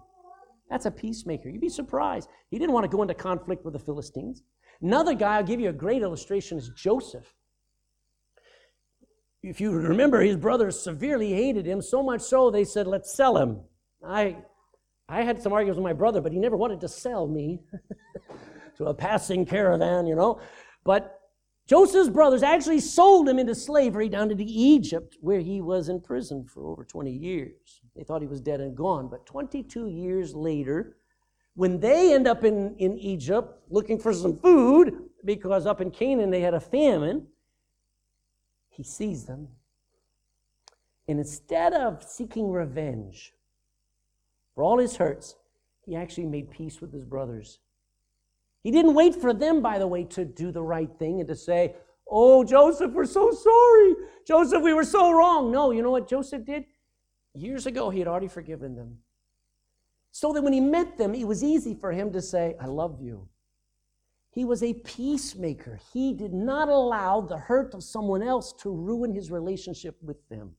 [0.69, 1.49] That's a peacemaker.
[1.49, 2.29] You'd be surprised.
[2.51, 4.43] He didn't want to go into conflict with the Philistines.
[4.83, 7.33] Another guy, I'll give you a great illustration, is Joseph.
[9.43, 13.39] If you remember, his brothers severely hated him, so much so they said, Let's sell
[13.39, 13.61] him.
[14.05, 14.37] I
[15.09, 17.61] I had some arguments with my brother, but he never wanted to sell me
[18.77, 20.41] to a passing caravan, you know.
[20.85, 21.21] But
[21.69, 26.45] Joseph's brothers actually sold him into slavery down to Egypt, where he was in prison
[26.45, 27.81] for over 20 years.
[27.95, 29.09] They thought he was dead and gone.
[29.09, 30.97] But 22 years later,
[31.55, 36.31] when they end up in, in Egypt looking for some food, because up in Canaan
[36.31, 37.27] they had a famine,
[38.69, 39.49] he sees them.
[41.09, 43.33] And instead of seeking revenge,
[44.57, 45.37] for all his hurts,
[45.83, 47.61] he actually made peace with his brothers.
[48.63, 51.37] He didn't wait for them, by the way, to do the right thing and to
[51.37, 51.77] say,
[52.09, 53.95] Oh, Joseph, we're so sorry.
[54.27, 55.53] Joseph, we were so wrong.
[55.53, 56.65] No, you know what Joseph did?
[57.35, 58.99] Years ago, he had already forgiven them.
[60.11, 63.01] So that when he met them, it was easy for him to say, I love
[63.03, 63.29] you.
[64.31, 65.79] He was a peacemaker.
[65.93, 70.53] He did not allow the hurt of someone else to ruin his relationship with them.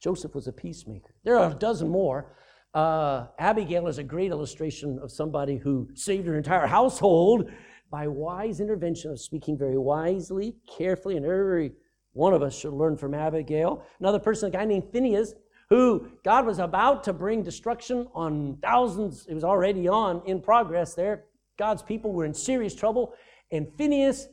[0.00, 1.14] Joseph was a peacemaker.
[1.24, 2.34] There are a dozen more.
[2.76, 7.50] Uh, Abigail is a great illustration of somebody who saved her entire household
[7.90, 11.72] by wise intervention of speaking very wisely, carefully, and every
[12.12, 13.82] one of us should learn from Abigail.
[13.98, 15.32] Another person, a guy named Phineas,
[15.70, 20.92] who God was about to bring destruction on thousands, it was already on in progress
[20.92, 21.24] there.
[21.56, 23.14] God's people were in serious trouble.
[23.50, 24.28] And Phineas,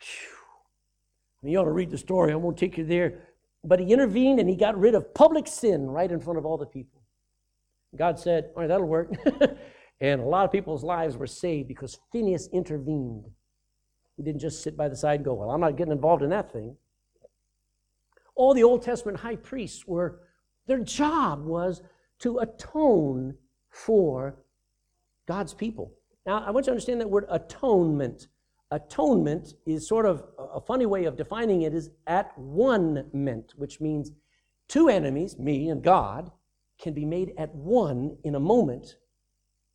[0.00, 3.28] whew, you ought to read the story, I won't take you there.
[3.62, 6.58] But he intervened and he got rid of public sin right in front of all
[6.58, 6.95] the people.
[7.96, 9.12] God said, All right, that'll work.
[10.00, 13.24] and a lot of people's lives were saved because Phineas intervened.
[14.16, 16.30] He didn't just sit by the side and go, Well, I'm not getting involved in
[16.30, 16.76] that thing.
[18.34, 20.20] All the Old Testament high priests were,
[20.66, 21.82] their job was
[22.20, 23.34] to atone
[23.70, 24.36] for
[25.26, 25.92] God's people.
[26.26, 28.28] Now, I want you to understand that word atonement.
[28.70, 33.80] Atonement is sort of a funny way of defining it is at one meant, which
[33.80, 34.10] means
[34.68, 36.30] two enemies, me and God,
[36.78, 38.96] can be made at one in a moment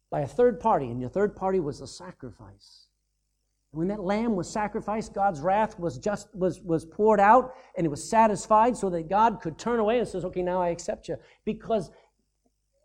[0.09, 2.87] by a third party, and your third party was a sacrifice.
[3.71, 7.89] When that lamb was sacrificed, God's wrath was just was, was poured out and it
[7.89, 11.15] was satisfied so that God could turn away and says, Okay, now I accept you.
[11.45, 11.89] Because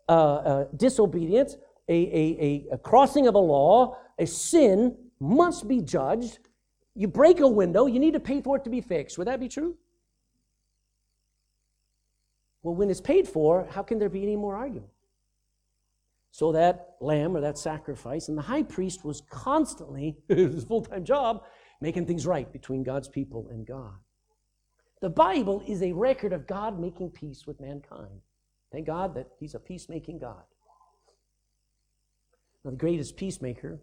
[0.07, 1.57] uh, uh, disobedience,
[1.89, 6.39] a, a, a, a crossing of a law, a sin must be judged.
[6.95, 9.17] You break a window, you need to pay for it to be fixed.
[9.17, 9.75] Would that be true?
[12.67, 14.91] Well, when it's paid for, how can there be any more argument?
[16.31, 21.05] So that lamb or that sacrifice, and the high priest was constantly, his full time
[21.05, 21.45] job,
[21.79, 23.93] making things right between God's people and God.
[24.99, 28.19] The Bible is a record of God making peace with mankind.
[28.69, 30.43] Thank God that He's a peacemaking God.
[32.65, 33.79] Now, the greatest peacemaker,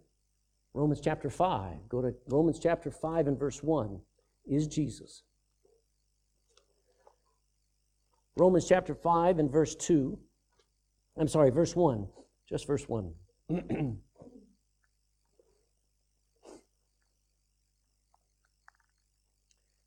[0.75, 3.99] Romans chapter 5, go to Romans chapter 5 and verse 1,
[4.45, 5.23] is Jesus.
[8.37, 10.19] Romans chapter 5 and verse 2.
[11.17, 12.07] I'm sorry, verse 1.
[12.49, 13.13] Just verse 1.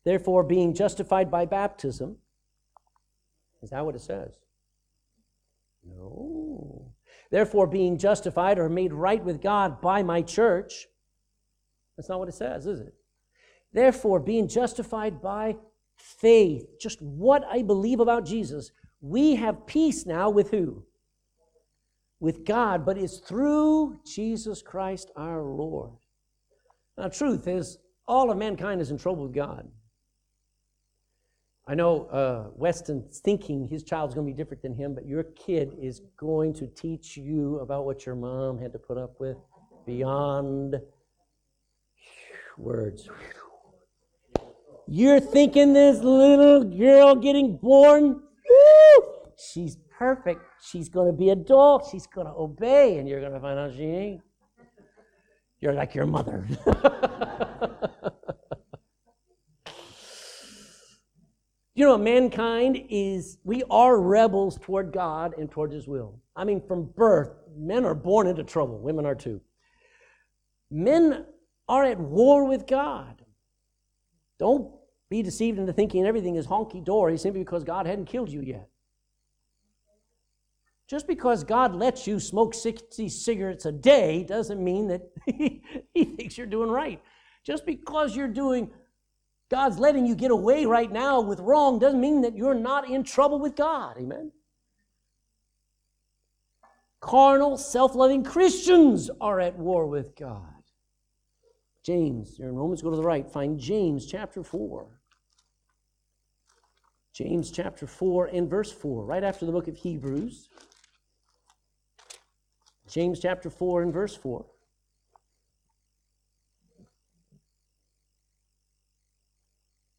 [0.03, 2.17] Therefore, being justified by baptism,
[3.61, 4.33] is that what it says?
[5.85, 6.93] No.
[7.29, 10.87] Therefore, being justified or made right with God by my church,
[11.95, 12.95] that's not what it says, is it?
[13.71, 15.57] Therefore, being justified by
[15.99, 18.71] faith, just what I believe about Jesus,
[19.01, 20.83] we have peace now with who?
[22.19, 25.91] With God, but it's through Jesus Christ our Lord.
[26.97, 27.77] Now, truth is,
[28.07, 29.69] all of mankind is in trouble with God.
[31.67, 35.23] I know uh, Weston's thinking his child's going to be different than him, but your
[35.23, 39.37] kid is going to teach you about what your mom had to put up with
[39.85, 40.81] beyond
[42.57, 43.07] words.
[44.91, 49.03] You're thinking this little girl getting born, woo,
[49.37, 50.41] she's perfect.
[50.63, 51.87] She's going to be adult.
[51.91, 54.21] She's going to obey, and you're going to find out she ain't.
[55.61, 56.47] You're like your mother.
[61.75, 66.19] you know, mankind is, we are rebels toward God and toward His will.
[66.35, 69.39] I mean, from birth, men are born into trouble, women are too.
[70.71, 71.27] Men
[71.67, 73.23] are at war with God.
[74.39, 74.78] Don't
[75.09, 78.69] be deceived into thinking everything is honky dory simply because God hadn't killed you yet.
[80.87, 85.61] Just because God lets you smoke 60 cigarettes a day doesn't mean that he,
[85.93, 87.01] thinks you're doing right.
[87.43, 88.71] Just because you're doing,
[89.49, 93.03] God's letting you get away right now with wrong doesn't mean that you're not in
[93.03, 93.97] trouble with God.
[93.99, 94.31] Amen?
[96.99, 100.43] Carnal, self loving Christians are at war with God.
[101.83, 104.98] James, you're in Romans, go to the right, find James chapter 4.
[107.19, 110.47] James chapter 4 and verse 4, right after the book of Hebrews.
[112.89, 114.45] James chapter 4 and verse 4.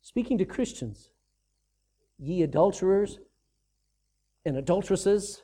[0.01, 1.11] Speaking to Christians,
[2.19, 3.19] ye adulterers
[4.47, 5.43] and adulteresses.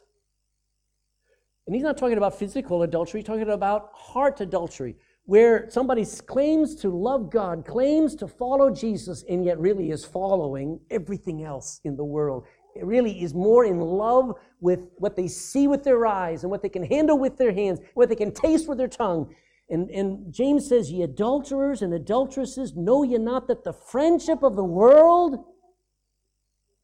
[1.66, 4.96] And he's not talking about physical adultery, he's talking about heart adultery
[5.26, 10.80] where somebody claims to love God, claims to follow Jesus, and yet really is following
[10.90, 12.46] everything else in the world.
[12.76, 16.62] It really is more in love with what they see with their eyes and what
[16.62, 19.34] they can handle with their hands, what they can taste with their tongue.
[19.68, 24.54] And, and James says, Ye adulterers and adulteresses, know ye not that the friendship of
[24.54, 25.44] the world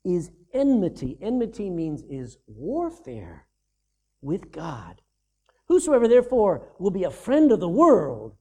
[0.04, 1.18] is enmity.
[1.20, 3.46] Enmity means is warfare
[4.20, 5.01] with God.
[5.72, 8.36] Whosoever therefore will be a friend of the world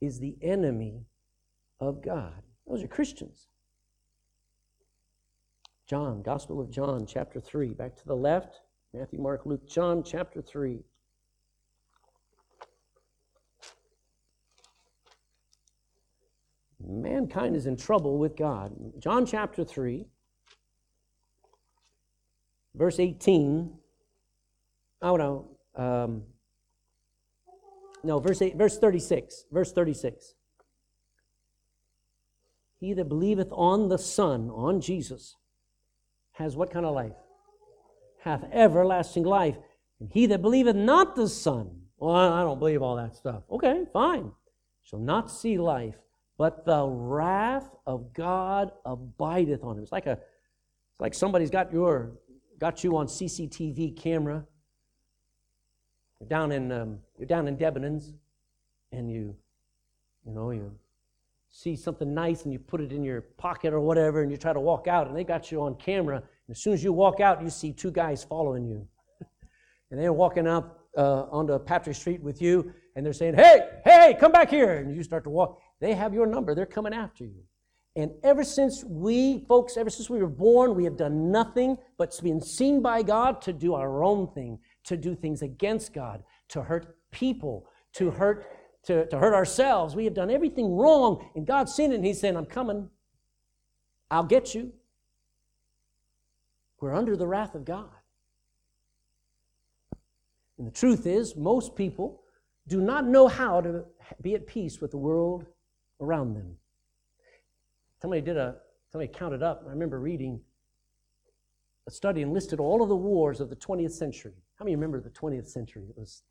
[0.00, 1.06] is the enemy
[1.78, 2.42] of God.
[2.66, 3.46] Those are Christians.
[5.86, 7.74] John, Gospel of John, chapter 3.
[7.74, 8.58] Back to the left.
[8.92, 10.80] Matthew, Mark, Luke, John, chapter 3.
[16.84, 18.74] Mankind is in trouble with God.
[18.98, 20.06] John chapter 3,
[22.74, 23.78] verse 18.
[25.02, 25.50] Oh, no.
[25.76, 26.24] Um,
[28.04, 29.46] no, verse, eight, verse 36.
[29.50, 30.34] Verse 36.
[32.78, 35.36] He that believeth on the Son, on Jesus,
[36.32, 37.12] has what kind of life?
[38.22, 39.56] Hath everlasting life.
[40.00, 43.42] And he that believeth not the Son, well, I don't believe all that stuff.
[43.50, 44.32] Okay, fine.
[44.82, 45.94] Shall not see life,
[46.36, 49.82] but the wrath of God abideth on him.
[49.82, 52.18] It's like a, it's like somebody's got your,
[52.58, 54.44] got you on CCTV camera
[56.24, 58.14] you're down in um, you're down in Debenhams,
[58.92, 59.36] and you,
[60.26, 60.72] you know, you
[61.50, 64.52] see something nice and you put it in your pocket or whatever, and you try
[64.52, 66.16] to walk out, and they got you on camera.
[66.16, 68.88] And as soon as you walk out, you see two guys following you,
[69.90, 74.16] and they're walking up uh, onto Patrick Street with you, and they're saying, "Hey, hey,
[74.18, 75.60] come back here!" And you start to walk.
[75.80, 76.54] They have your number.
[76.54, 77.42] They're coming after you.
[77.96, 82.18] And ever since we, folks, ever since we were born, we have done nothing but
[82.22, 86.62] been seen by God to do our own thing to do things against God, to
[86.62, 88.46] hurt people, to hurt
[88.84, 89.94] to, to hurt ourselves.
[89.94, 92.90] We have done everything wrong, and God's seen it, and He's saying, I'm coming.
[94.10, 94.72] I'll get you.
[96.80, 97.88] We're under the wrath of God.
[100.58, 102.22] And the truth is, most people
[102.68, 103.84] do not know how to
[104.20, 105.46] be at peace with the world
[106.00, 106.56] around them.
[108.00, 108.56] Somebody did a,
[108.92, 109.64] somebody counted up.
[109.66, 110.40] I remember reading
[111.86, 114.34] a study and listed all of the wars of the 20th century.
[114.56, 115.86] How many remember the 20th century?
[115.90, 116.22] It was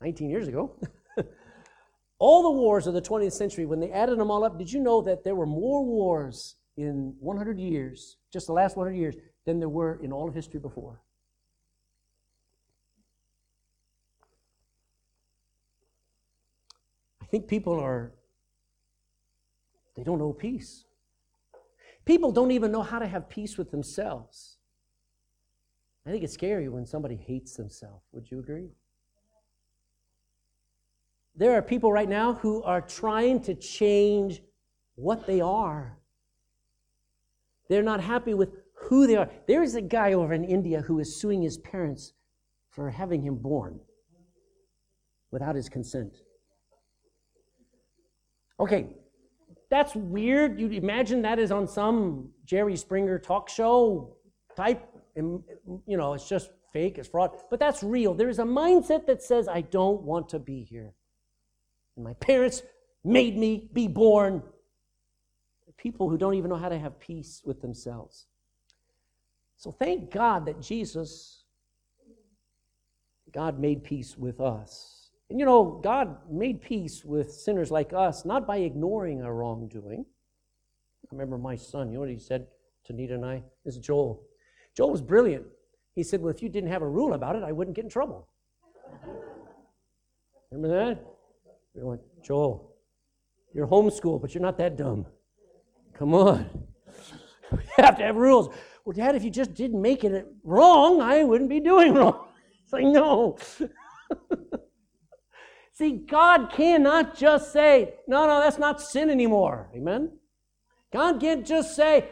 [0.00, 0.78] 19 years ago.
[2.18, 4.80] all the wars of the 20th century, when they added them all up, did you
[4.80, 9.14] know that there were more wars in 100 years, just the last 100 years,
[9.44, 11.00] than there were in all of history before?
[17.22, 18.12] I think people are,
[19.96, 20.84] they don't know peace.
[22.04, 24.55] People don't even know how to have peace with themselves.
[26.06, 28.04] I think it's scary when somebody hates themselves.
[28.12, 28.68] Would you agree?
[31.34, 34.40] There are people right now who are trying to change
[34.94, 35.98] what they are.
[37.68, 39.28] They're not happy with who they are.
[39.48, 42.12] There is a guy over in India who is suing his parents
[42.70, 43.80] for having him born
[45.32, 46.16] without his consent.
[48.60, 48.86] Okay,
[49.70, 50.60] that's weird.
[50.60, 54.16] You'd imagine that is on some Jerry Springer talk show
[54.56, 55.42] type, and
[55.86, 57.30] you know, it's just fake, it's fraud.
[57.50, 58.14] But that's real.
[58.14, 60.92] There is a mindset that says, I don't want to be here.
[61.96, 62.62] And my parents
[63.02, 64.42] made me be born.
[65.78, 68.26] People who don't even know how to have peace with themselves.
[69.56, 71.44] So thank God that Jesus,
[73.32, 75.10] God made peace with us.
[75.30, 80.04] And you know, God made peace with sinners like us, not by ignoring our wrongdoing.
[81.04, 82.46] I remember my son, you know what he said
[82.84, 83.42] to Nita and I?
[83.64, 84.22] This is Joel.
[84.76, 85.46] Joel was brilliant.
[85.94, 87.90] He said, Well, if you didn't have a rule about it, I wouldn't get in
[87.90, 88.28] trouble.
[90.50, 91.04] Remember that?
[91.74, 92.74] We went, Joel,
[93.54, 95.06] you're homeschooled, but you're not that dumb.
[95.94, 96.50] Come on.
[97.52, 98.52] We have to have rules.
[98.84, 102.26] Well, Dad, if you just didn't make it wrong, I wouldn't be doing wrong.
[102.64, 103.38] It's like, no.
[105.72, 109.70] See, God cannot just say, no, no, that's not sin anymore.
[109.76, 110.10] Amen?
[110.92, 112.08] God can't just say,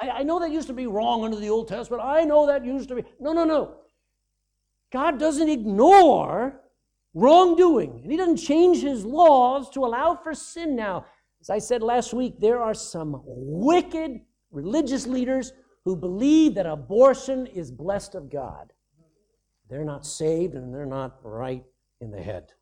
[0.00, 2.02] I, I know that used to be wrong under the Old Testament.
[2.04, 3.04] I know that used to be.
[3.20, 3.76] No, no, no.
[4.92, 6.60] God doesn't ignore
[7.14, 11.06] wrongdoing, and He doesn't change His laws to allow for sin now.
[11.40, 14.20] As I said last week, there are some wicked
[14.50, 15.52] religious leaders
[15.84, 18.72] who believe that abortion is blessed of God.
[19.68, 21.64] They're not saved and they're not right
[22.00, 22.52] in the head.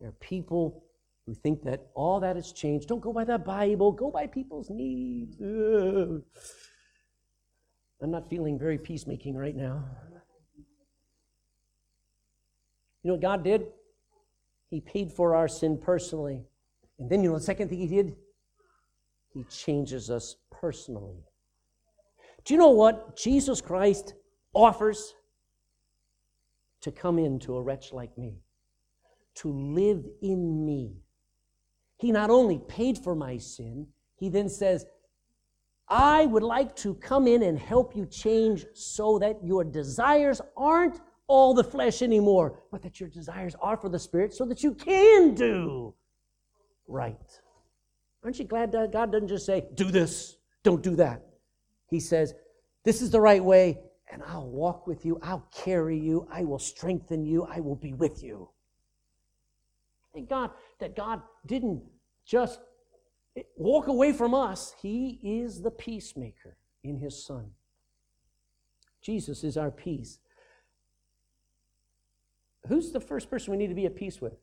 [0.00, 0.84] There are people
[1.28, 2.88] who think that all that has changed.
[2.88, 5.36] Don't go by the Bible, go by people's needs.
[5.38, 6.22] Ugh.
[8.00, 9.84] I'm not feeling very peacemaking right now.
[13.02, 13.66] You know what God did?
[14.70, 16.46] He paid for our sin personally.
[16.98, 18.16] And then you know the second thing he did?
[19.34, 21.26] He changes us personally.
[22.46, 24.14] Do you know what Jesus Christ
[24.54, 25.12] offers?
[26.82, 28.38] To come into a wretch like me,
[29.34, 31.02] to live in me.
[31.98, 34.86] He not only paid for my sin, he then says,
[35.88, 41.00] I would like to come in and help you change so that your desires aren't
[41.26, 44.74] all the flesh anymore, but that your desires are for the Spirit so that you
[44.74, 45.94] can do
[46.86, 47.40] right.
[48.22, 51.22] Aren't you glad that God doesn't just say, do this, don't do that?
[51.88, 52.34] He says,
[52.84, 53.78] this is the right way,
[54.10, 57.92] and I'll walk with you, I'll carry you, I will strengthen you, I will be
[57.92, 58.50] with you.
[60.18, 60.50] Thank God
[60.80, 61.80] that God didn't
[62.26, 62.58] just
[63.56, 64.74] walk away from us.
[64.82, 67.52] He is the peacemaker in His Son.
[69.00, 70.18] Jesus is our peace.
[72.66, 74.34] Who's the first person we need to be at peace with?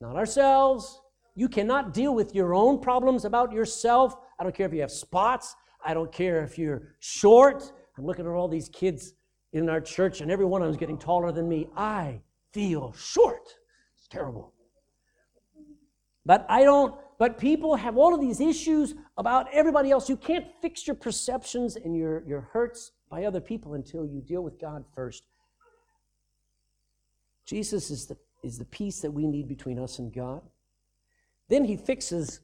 [0.00, 1.00] Not ourselves,
[1.36, 4.16] you cannot deal with your own problems about yourself.
[4.40, 5.54] I don't care if you have spots.
[5.84, 7.70] I don't care if you're short.
[7.96, 9.12] I'm looking at all these kids
[9.52, 11.68] in our church, and every one of them is getting taller than me.
[11.76, 12.22] I
[12.52, 13.54] feel short.
[13.96, 14.52] It's terrible.
[16.26, 20.08] But I don't, but people have all of these issues about everybody else.
[20.08, 24.42] You can't fix your perceptions and your, your hurts by other people until you deal
[24.42, 25.24] with God first.
[27.46, 30.42] Jesus is the, is the peace that we need between us and God.
[31.48, 32.40] Then he fixes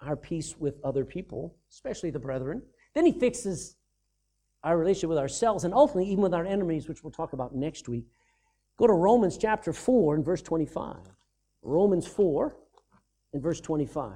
[0.00, 2.62] our peace with other people, especially the brethren.
[2.94, 3.76] Then he fixes
[4.62, 7.88] our relationship with ourselves and ultimately even with our enemies, which we'll talk about next
[7.88, 8.06] week.
[8.78, 10.96] Go to Romans chapter 4 and verse 25.
[11.62, 12.56] Romans 4
[13.36, 14.12] and verse 25.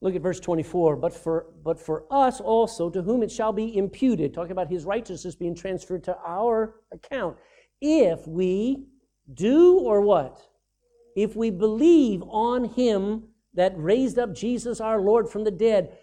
[0.00, 0.96] Look at verse 24.
[0.96, 4.86] But for, but for us also, to whom it shall be imputed, talking about his
[4.86, 7.36] righteousness being transferred to our account,
[7.82, 8.86] if we
[9.34, 10.40] do or what?
[11.14, 15.98] If we believe on him that raised up Jesus our Lord from the dead,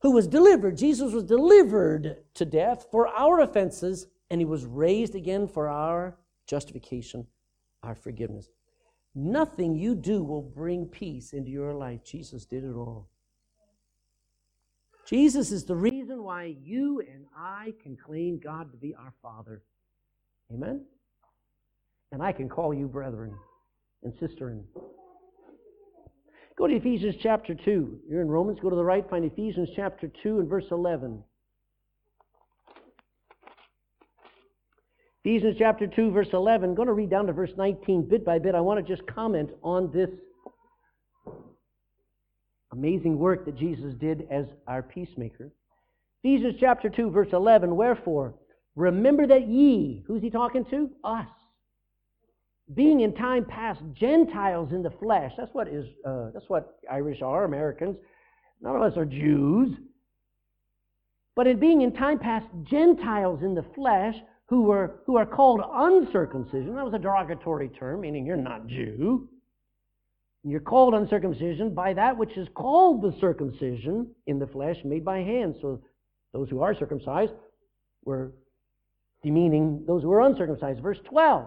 [0.00, 5.14] who was delivered, Jesus was delivered to death for our offenses, and he was raised
[5.14, 7.26] again for our justification,
[7.82, 8.48] our forgiveness.
[9.14, 12.04] Nothing you do will bring peace into your life.
[12.04, 13.08] Jesus did it all.
[15.06, 19.62] Jesus is the reason why you and I can claim God to be our Father.
[20.52, 20.84] Amen?
[22.12, 23.34] And I can call you brethren
[24.02, 24.62] and sisterin.
[26.60, 28.00] Go to Ephesians chapter 2.
[28.06, 28.58] You're in Romans.
[28.60, 29.08] Go to the right.
[29.08, 31.24] Find Ephesians chapter 2 and verse 11.
[35.24, 36.68] Ephesians chapter 2, verse 11.
[36.68, 38.54] I'm going to read down to verse 19 bit by bit.
[38.54, 40.10] I want to just comment on this
[42.74, 45.50] amazing work that Jesus did as our peacemaker.
[46.22, 47.74] Ephesians chapter 2, verse 11.
[47.74, 48.34] Wherefore,
[48.76, 50.90] remember that ye, who's he talking to?
[51.04, 51.26] Us
[52.74, 55.32] being in time past Gentiles in the flesh.
[55.36, 55.86] That's what is.
[56.06, 57.96] Uh, that's what Irish are, Americans.
[58.60, 59.76] None of us are Jews.
[61.34, 64.14] But in being in time past Gentiles in the flesh,
[64.50, 66.74] who were who are called uncircumcision.
[66.74, 69.28] That was a derogatory term, meaning you're not Jew.
[70.42, 75.18] You're called uncircumcision by that which is called the circumcision in the flesh made by
[75.18, 75.56] hands.
[75.60, 75.80] So
[76.32, 77.32] those who are circumcised
[78.04, 78.32] were
[79.22, 80.80] demeaning those who are uncircumcised.
[80.80, 81.46] Verse 12.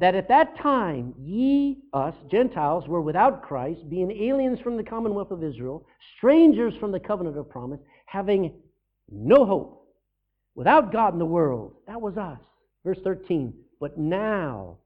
[0.00, 5.30] That at that time ye, us, Gentiles, were without Christ, being aliens from the commonwealth
[5.30, 5.86] of Israel,
[6.16, 8.54] strangers from the covenant of promise, having
[9.10, 9.86] no hope
[10.54, 11.74] without God in the world.
[11.86, 12.40] That was us.
[12.82, 13.52] Verse 13.
[13.78, 14.78] But now,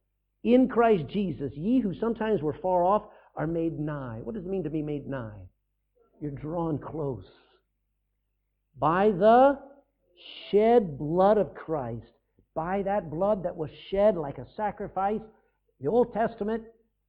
[0.42, 3.04] in Christ Jesus, ye who sometimes were far off
[3.36, 4.18] are made nigh.
[4.22, 5.48] What does it mean to be made nigh?
[6.20, 7.24] You're drawn close.
[8.78, 9.60] By the
[10.50, 12.13] shed blood of Christ,
[12.54, 15.20] by that blood that was shed like a sacrifice,
[15.80, 16.62] the Old Testament,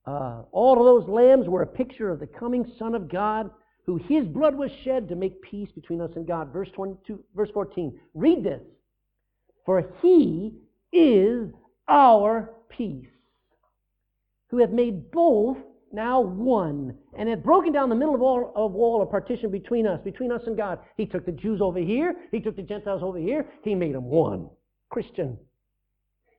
[0.06, 3.50] uh, all of those lambs were a picture of the coming Son of God
[3.86, 6.52] who his blood was shed to make peace between us and God.
[6.52, 8.00] Verse 22, verse 14.
[8.14, 8.62] Read this.
[9.66, 10.54] For he
[10.92, 11.50] is
[11.88, 13.08] our peace,
[14.50, 15.58] who hath made both
[15.92, 19.88] now one, and hath broken down the middle of all of wall of partition between
[19.88, 20.80] us, between us and God.
[20.98, 24.06] He took the Jews over here, he took the Gentiles over here, he made them
[24.06, 24.50] one.
[24.96, 25.38] Christian.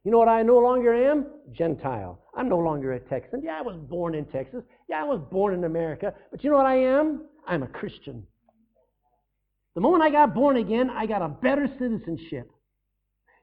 [0.02, 1.26] You know what I no longer am?
[1.52, 2.18] Gentile.
[2.34, 3.42] I'm no longer a Texan.
[3.44, 4.62] Yeah, I was born in Texas.
[4.88, 6.14] Yeah, I was born in America.
[6.30, 7.26] But you know what I am?
[7.46, 8.26] I'm a Christian.
[9.74, 12.50] The moment I got born again, I got a better citizenship.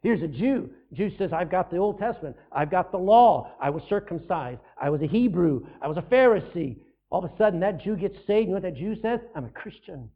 [0.02, 0.72] Here's a Jew.
[0.94, 2.36] Jew says, I've got the Old Testament.
[2.52, 3.52] I've got the law.
[3.62, 4.62] I was circumcised.
[4.82, 5.68] I was a Hebrew.
[5.80, 6.78] I was a Pharisee.
[7.12, 8.48] All of a sudden, that Jew gets saved.
[8.48, 9.20] You know what that Jew says?
[9.36, 10.10] I'm a Christian.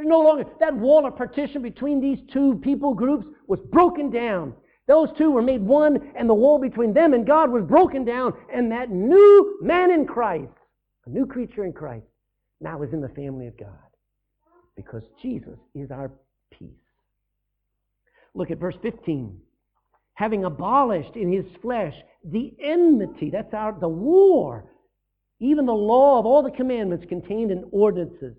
[0.00, 4.54] There's no longer, that wall of partition between these two people groups was broken down.
[4.88, 8.32] Those two were made one, and the wall between them and God was broken down.
[8.50, 10.54] And that new man in Christ,
[11.04, 12.06] a new creature in Christ,
[12.62, 13.76] now is in the family of God
[14.74, 16.10] because Jesus is our
[16.50, 16.70] peace.
[18.34, 19.38] Look at verse 15.
[20.14, 21.94] Having abolished in his flesh
[22.24, 24.64] the enmity, that's our, the war,
[25.40, 28.34] even the law of all the commandments contained in ordinances,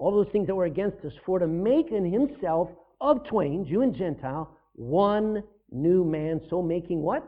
[0.00, 2.70] all those things that were against us, for to make in himself
[3.00, 7.22] of twain, Jew and Gentile, one new man, so making what?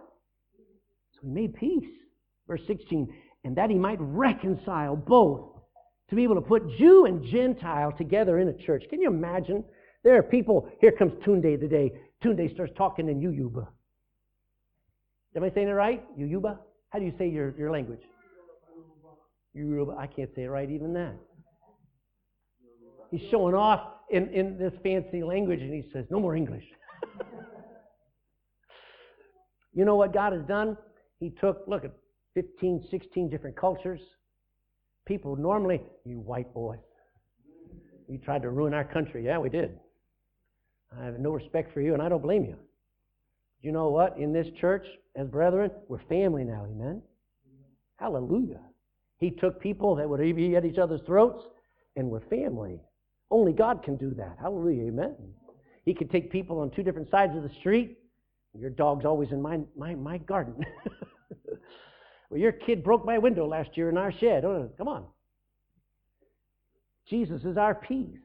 [1.14, 1.88] So he made peace.
[2.48, 3.12] Verse 16,
[3.44, 5.52] and that he might reconcile both
[6.10, 8.84] to be able to put Jew and Gentile together in a church.
[8.90, 9.64] Can you imagine?
[10.02, 11.92] There are people, here comes Tunde today.
[12.24, 13.68] Tunde starts talking in Yoruba.
[15.36, 16.02] Am I saying it right?
[16.16, 16.58] Yoruba?
[16.90, 18.02] How do you say your, your language?
[19.54, 19.96] Yoruba.
[19.98, 21.14] I can't say it right, even that.
[23.12, 26.64] He's showing off in, in this fancy language and he says, no more English.
[29.74, 30.78] you know what God has done?
[31.20, 31.92] He took, look at
[32.34, 34.00] 15, 16 different cultures,
[35.06, 36.76] people normally, you white boy,
[38.08, 39.26] you tried to ruin our country.
[39.26, 39.78] Yeah, we did.
[40.98, 42.56] I have no respect for you, and I don't blame you.
[43.60, 44.16] You know what?
[44.16, 44.86] In this church,
[45.16, 46.66] as brethren, we're family now.
[46.70, 47.02] Amen?
[47.96, 48.60] Hallelujah.
[49.18, 51.44] He took people that would be at each other's throats,
[51.94, 52.80] and we're family.
[53.32, 54.36] Only God can do that.
[54.40, 54.84] Hallelujah.
[54.84, 55.16] Amen?
[55.84, 57.98] He could take people on two different sides of the street.
[58.56, 60.64] Your dog's always in my, my, my garden.
[62.32, 64.46] Well, your kid broke my window last year in our shed.
[64.46, 65.04] Oh, come on.
[67.06, 68.20] Jesus is our peace.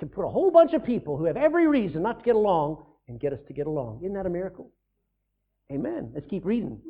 [0.00, 2.84] Can put a whole bunch of people who have every reason not to get along
[3.06, 4.00] and get us to get along.
[4.02, 4.72] Isn't that a miracle?
[5.70, 6.10] Amen.
[6.12, 6.80] Let's keep reading.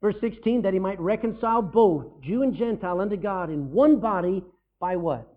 [0.00, 4.44] Verse 16, that he might reconcile both Jew and Gentile unto God in one body
[4.78, 5.35] by what?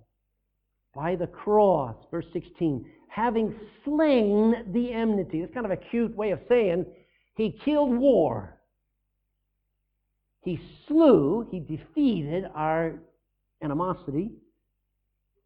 [0.95, 1.95] By the cross.
[2.11, 5.41] Verse 16, having slain the enmity.
[5.41, 6.85] It's kind of a cute way of saying
[7.35, 8.57] he killed war.
[10.41, 12.95] He slew, he defeated our
[13.61, 14.31] animosity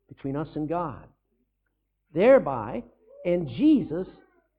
[0.08, 1.08] between us and God.
[2.14, 2.84] Thereby,
[3.26, 4.08] and Jesus,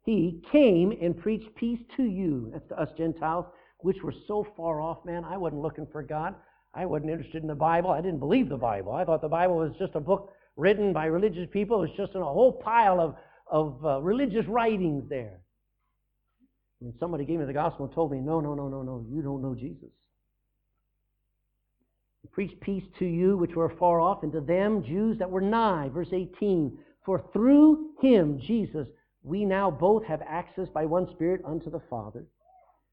[0.02, 3.46] he came and preached peace to you, that's to us Gentiles,
[3.78, 5.24] which were so far off, man.
[5.24, 6.34] I wasn't looking for God.
[6.74, 7.90] I wasn't interested in the Bible.
[7.90, 8.92] I didn't believe the Bible.
[8.92, 11.82] I thought the Bible was just a book written by religious people.
[11.82, 13.16] It's just a whole pile of,
[13.50, 15.40] of uh, religious writings there.
[16.80, 19.22] And somebody gave me the gospel and told me, no, no, no, no, no, you
[19.22, 19.88] don't know Jesus.
[22.32, 25.88] Preach peace to you which were far off, and to them, Jews that were nigh.
[25.92, 26.76] Verse 18.
[27.04, 28.88] For through him, Jesus,
[29.22, 32.24] we now both have access by one Spirit unto the Father.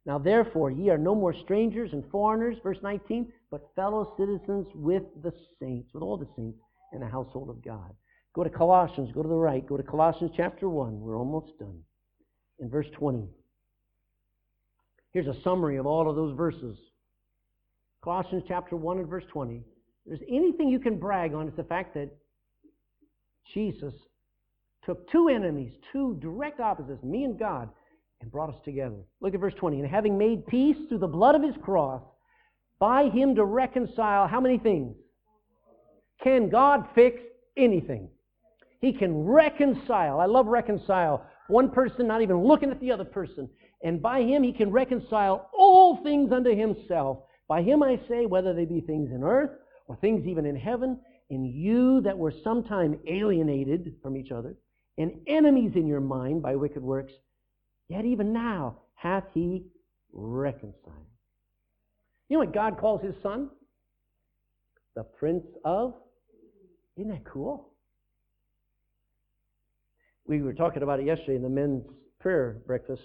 [0.05, 5.03] Now therefore, ye are no more strangers and foreigners, verse 19, but fellow citizens with
[5.23, 6.59] the saints, with all the saints
[6.93, 7.93] in the household of God.
[8.33, 10.99] Go to Colossians, go to the right, go to Colossians chapter 1.
[10.99, 11.79] We're almost done.
[12.59, 13.27] In verse 20.
[15.11, 16.77] Here's a summary of all of those verses.
[18.03, 19.57] Colossians chapter 1 and verse 20.
[19.57, 19.63] If
[20.05, 22.09] there's anything you can brag on, it's the fact that
[23.53, 23.93] Jesus
[24.85, 27.69] took two enemies, two direct opposites, me and God,
[28.21, 28.95] and brought us together.
[29.19, 29.79] Look at verse 20.
[29.79, 32.01] And having made peace through the blood of his cross,
[32.79, 34.95] by him to reconcile how many things?
[36.23, 37.19] Can God fix
[37.57, 38.09] anything?
[38.79, 40.19] He can reconcile.
[40.19, 41.25] I love reconcile.
[41.47, 43.49] One person not even looking at the other person.
[43.83, 47.19] And by him he can reconcile all things unto himself.
[47.47, 49.51] By him I say, whether they be things in earth
[49.87, 50.99] or things even in heaven,
[51.29, 54.55] in you that were sometime alienated from each other,
[54.97, 57.13] and enemies in your mind by wicked works,
[57.87, 59.65] yet even now hath he
[60.13, 61.07] reconciled.
[62.29, 63.49] You know what God calls his son?
[64.95, 65.95] The Prince of.
[67.01, 67.67] Isn't that cool?
[70.27, 71.83] We were talking about it yesterday in the men's
[72.19, 73.01] prayer breakfast.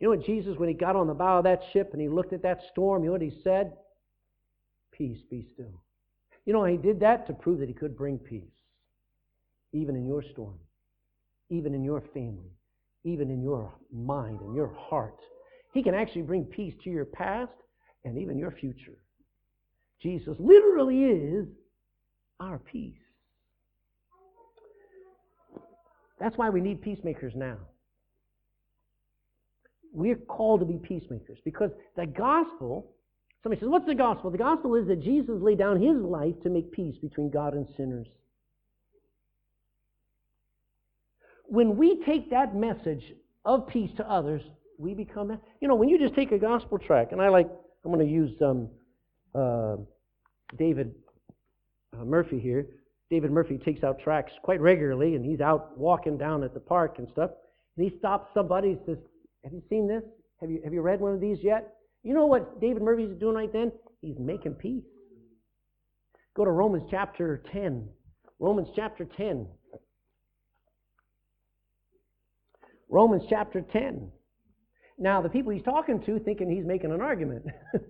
[0.00, 2.08] You know what Jesus, when he got on the bow of that ship and he
[2.08, 3.74] looked at that storm, you know what he said?
[4.90, 5.82] Peace, be still.
[6.46, 8.42] You know, he did that to prove that he could bring peace,
[9.74, 10.58] even in your storm,
[11.50, 12.56] even in your family,
[13.04, 15.18] even in your mind and your heart.
[15.74, 17.52] He can actually bring peace to your past
[18.06, 18.96] and even your future.
[20.00, 21.48] Jesus literally is
[22.40, 22.94] our peace.
[26.20, 27.58] That's why we need peacemakers now.
[29.92, 32.94] We're called to be peacemakers because the gospel
[33.44, 34.30] Somebody says, What's the gospel?
[34.30, 37.66] The gospel is that Jesus laid down his life to make peace between God and
[37.76, 38.06] sinners.
[41.46, 43.02] When we take that message
[43.44, 44.40] of peace to others,
[44.78, 47.46] we become, you know, when you just take a gospel track, and I like,
[47.84, 48.68] I'm going to use um,
[49.34, 49.76] uh,
[50.56, 50.94] David
[51.98, 52.66] uh, Murphy here.
[53.10, 56.96] David Murphy takes out tracks quite regularly, and he's out walking down at the park
[56.98, 57.30] and stuff.
[57.76, 58.98] And he stops somebody and says,
[59.44, 60.02] Have you seen this?
[60.40, 61.74] Have you, have you read one of these yet?
[62.02, 63.72] You know what David Murphy's doing right then?
[64.00, 64.84] He's making peace.
[66.36, 67.88] Go to Romans chapter 10.
[68.38, 69.46] Romans chapter 10.
[72.90, 74.10] Romans chapter 10.
[74.98, 77.44] Now, the people he's talking to thinking he's making an argument.
[77.72, 77.82] but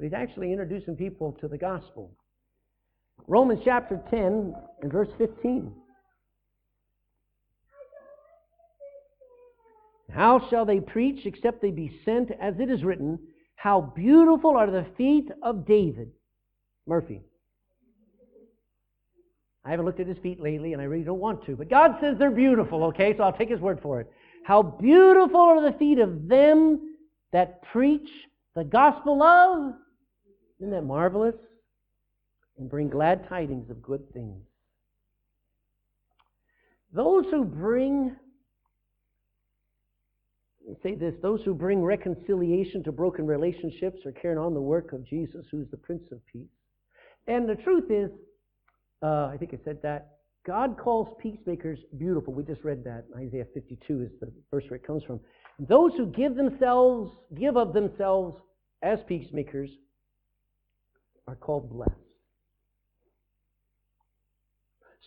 [0.00, 2.16] he's actually introducing people to the gospel.
[3.26, 5.72] Romans chapter 10 and verse 15.
[10.12, 13.18] How shall they preach except they be sent, as it is written,
[13.54, 16.10] How beautiful are the feet of David.
[16.86, 17.22] Murphy.
[19.64, 21.96] I haven't looked at his feet lately, and I really don't want to, but God
[22.00, 23.16] says they're beautiful, okay?
[23.16, 24.10] So I'll take his word for it.
[24.44, 26.96] How beautiful are the feet of them
[27.32, 28.08] that preach
[28.54, 29.74] the gospel of.
[30.58, 31.36] Isn't that marvelous?
[32.58, 34.42] And bring glad tidings of good things.
[36.92, 38.14] Those who bring
[40.82, 45.04] say this those who bring reconciliation to broken relationships are carrying on the work of
[45.04, 46.48] Jesus, who's the Prince of Peace.
[47.26, 48.10] And the truth is,
[49.02, 52.34] uh, I think I said that, God calls peacemakers beautiful.
[52.34, 53.04] We just read that.
[53.16, 55.20] Isaiah 52 is the verse where it comes from.
[55.60, 58.36] Those who give themselves, give of themselves
[58.82, 59.70] as peacemakers
[61.28, 62.01] are called blessed.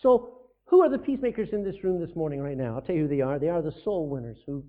[0.05, 0.29] So,
[0.67, 2.75] who are the peacemakers in this room this morning right now?
[2.75, 3.39] I'll tell you who they are.
[3.39, 4.63] They are the soul winners who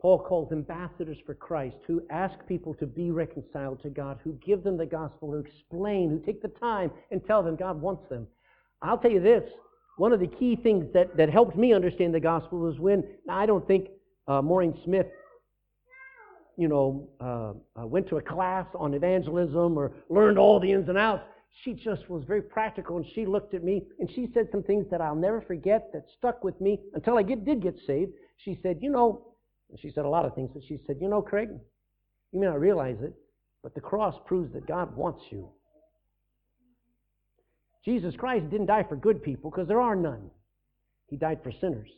[0.00, 4.62] Paul calls ambassadors for Christ who ask people to be reconciled to God, who give
[4.62, 8.28] them the gospel, who explain, who take the time and tell them God wants them.
[8.80, 9.42] I'll tell you this
[9.96, 13.46] one of the key things that, that helped me understand the gospel was when, I
[13.46, 13.88] don't think
[14.28, 15.08] uh, Maureen Smith,
[16.56, 20.88] you know, uh, uh, went to a class on evangelism or learned all the ins
[20.88, 21.24] and outs.
[21.62, 24.86] She just was very practical and she looked at me and she said some things
[24.90, 28.12] that I'll never forget that stuck with me until I get, did get saved.
[28.38, 29.26] She said, You know,
[29.80, 31.50] she said a lot of things, but she said, You know, Craig,
[32.32, 33.12] you may not realize it,
[33.62, 35.50] but the cross proves that God wants you.
[37.84, 40.30] Jesus Christ didn't die for good people because there are none.
[41.08, 41.90] He died for sinners.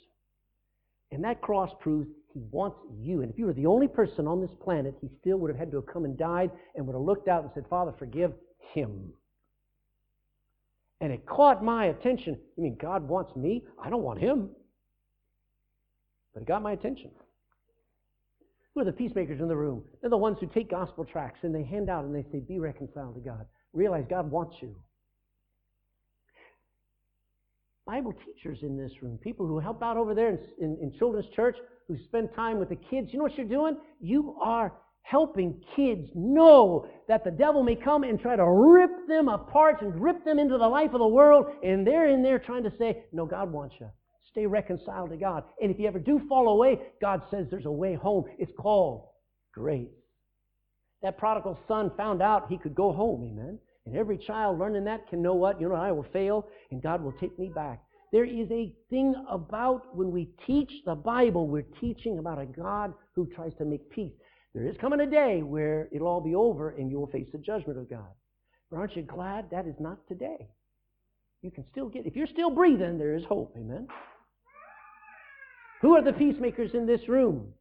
[1.11, 3.21] And that cross proves he wants you.
[3.21, 5.71] And if you were the only person on this planet, he still would have had
[5.73, 8.33] to have come and died and would have looked out and said, Father, forgive
[8.73, 9.13] him.
[11.03, 12.39] And it caught my attention.
[12.57, 13.65] You mean God wants me?
[13.83, 14.51] I don't want him.
[16.33, 17.11] But it got my attention.
[18.73, 19.83] Who are the peacemakers in the room?
[20.01, 22.61] They're the ones who take gospel tracts and they hand out and they say, Be
[22.61, 23.45] reconciled to God.
[23.73, 24.77] Realize God wants you.
[27.85, 31.29] Bible teachers in this room, people who help out over there in, in, in children's
[31.35, 31.57] church,
[31.89, 33.09] who spend time with the kids.
[33.11, 33.77] You know what you're doing?
[34.01, 34.73] You are
[35.03, 40.01] helping kids know that the devil may come and try to rip them apart and
[40.01, 43.05] rip them into the life of the world, and they're in there trying to say,
[43.13, 43.89] No, God wants you.
[44.31, 45.45] Stay reconciled to God.
[45.61, 48.25] And if you ever do fall away, God says there's a way home.
[48.39, 49.09] It's called
[49.53, 49.89] grace.
[51.03, 53.59] That prodigal son found out he could go home, amen.
[53.85, 55.61] And every child learning that can know what?
[55.61, 57.83] You know, I will fail, and God will take me back.
[58.13, 62.93] There is a thing about when we teach the Bible, we're teaching about a God
[63.15, 64.13] who tries to make peace.
[64.55, 67.39] There is coming a day where it'll all be over and you will face the
[67.39, 68.11] judgment of God.
[68.71, 70.49] But aren't you glad that is not today?
[71.43, 73.55] You can still get, if you're still breathing, there is hope.
[73.57, 73.89] Amen.
[75.81, 77.53] Who are the peacemakers in this room?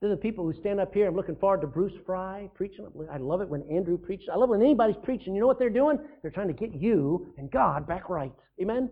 [0.00, 1.06] They're the people who stand up here.
[1.06, 2.88] I'm looking forward to Bruce Fry preaching.
[3.12, 4.28] I love it when Andrew preaches.
[4.32, 5.34] I love when anybody's preaching.
[5.34, 5.98] You know what they're doing?
[6.22, 8.32] They're trying to get you and God back right.
[8.60, 8.90] Amen?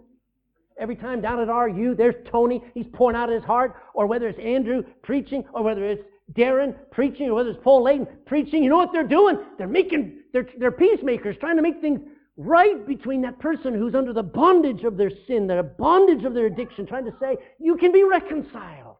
[0.79, 2.63] Every time down at RU, there's Tony.
[2.75, 3.75] He's pouring out his heart.
[3.95, 6.03] Or whether it's Andrew preaching, or whether it's
[6.33, 9.39] Darren preaching, or whether it's Paul Layton preaching, you know what they're doing?
[9.59, 12.01] They're making, they're, they're peacemakers, trying to make things
[12.37, 16.47] right between that person who's under the bondage of their sin, the bondage of their
[16.47, 18.97] addiction, trying to say, you can be reconciled.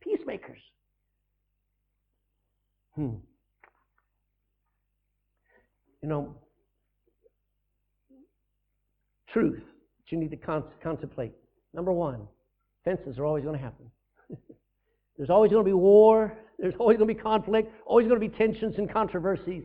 [0.00, 0.60] Peacemakers.
[2.94, 3.14] Hmm.
[6.02, 6.36] You know,
[9.32, 11.32] truth that you need to con- contemplate.
[11.72, 12.28] Number one,
[12.84, 13.90] fences are always going to happen.
[15.16, 16.36] There's always going to be war.
[16.58, 17.72] There's always going to be conflict.
[17.86, 19.64] Always going to be tensions and controversies.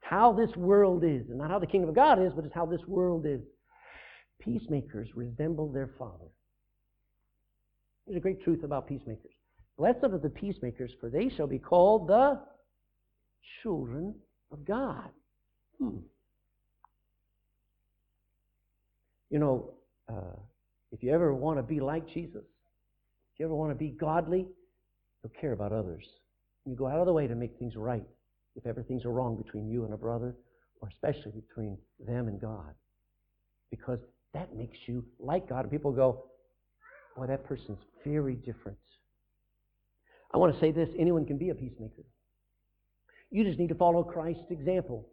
[0.00, 2.66] How this world is, and not how the kingdom of God is, but it's how
[2.66, 3.40] this world is.
[4.40, 6.28] Peacemakers resemble their Father.
[8.06, 9.32] There's a great truth about peacemakers.
[9.76, 12.40] Blessed are the peacemakers, for they shall be called the
[13.62, 14.14] children
[14.50, 15.10] of God.
[15.78, 15.98] Hmm.
[19.30, 19.74] You know,
[20.08, 20.36] uh,
[20.90, 24.46] if you ever want to be like Jesus, if you ever want to be godly,
[25.22, 26.04] you'll care about others.
[26.64, 28.04] You go out of the way to make things right
[28.56, 30.34] if everything's wrong between you and a brother,
[30.80, 32.74] or especially between them and God.
[33.70, 33.98] Because
[34.34, 35.60] that makes you like God.
[35.60, 36.24] And people go,
[37.16, 38.78] boy, that person's very different.
[40.32, 42.04] I want to say this anyone can be a peacemaker.
[43.30, 45.08] You just need to follow Christ's example.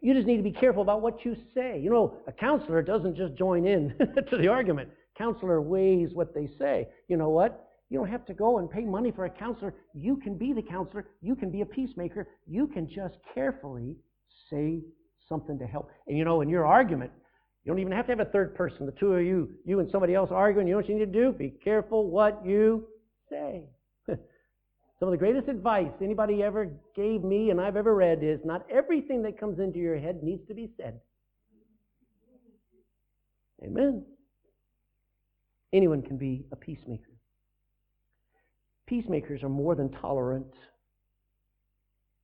[0.00, 1.80] You just need to be careful about what you say.
[1.80, 3.94] You know, a counselor doesn't just join in
[4.30, 4.90] to the argument.
[5.16, 6.88] Counselor weighs what they say.
[7.08, 7.67] You know what?
[7.90, 9.74] You don't have to go and pay money for a counselor.
[9.94, 11.06] You can be the counselor.
[11.22, 12.28] You can be a peacemaker.
[12.46, 13.96] You can just carefully
[14.50, 14.80] say
[15.28, 15.90] something to help.
[16.06, 17.10] And you know, in your argument,
[17.64, 18.86] you don't even have to have a third person.
[18.86, 21.12] The two of you, you and somebody else arguing, you know what you need to
[21.12, 21.32] do?
[21.32, 22.86] Be careful what you
[23.30, 23.64] say.
[24.06, 24.18] Some
[25.08, 29.22] of the greatest advice anybody ever gave me and I've ever read is not everything
[29.22, 31.00] that comes into your head needs to be said.
[33.62, 34.04] Amen.
[35.72, 37.17] Anyone can be a peacemaker.
[38.88, 40.46] Peacemakers are more than tolerant.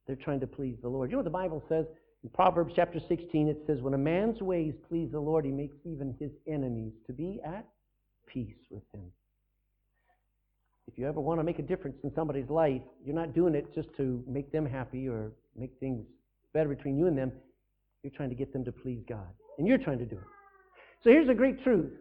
[0.07, 1.11] They're trying to please the Lord.
[1.11, 1.85] You know what the Bible says?
[2.23, 5.77] In Proverbs chapter 16, it says, When a man's ways please the Lord, he makes
[5.85, 7.67] even his enemies to be at
[8.27, 9.05] peace with him.
[10.91, 13.75] If you ever want to make a difference in somebody's life, you're not doing it
[13.75, 16.05] just to make them happy or make things
[16.55, 17.33] better between you and them.
[18.03, 19.29] You're trying to get them to please God.
[19.59, 20.25] And you're trying to do it.
[21.03, 21.93] So here's a great truth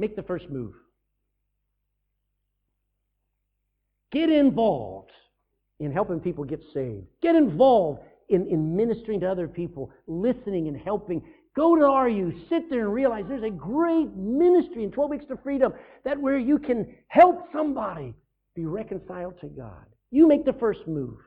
[0.00, 0.74] make the first move.
[4.10, 5.10] Get involved
[5.80, 7.06] in helping people get saved.
[7.22, 11.22] Get involved in, in ministering to other people, listening and helping.
[11.54, 15.36] Go to RU, sit there and realize there's a great ministry in 12 Weeks to
[15.42, 15.72] Freedom
[16.04, 18.14] that where you can help somebody
[18.54, 19.84] be reconciled to God.
[20.10, 21.18] You make the first move.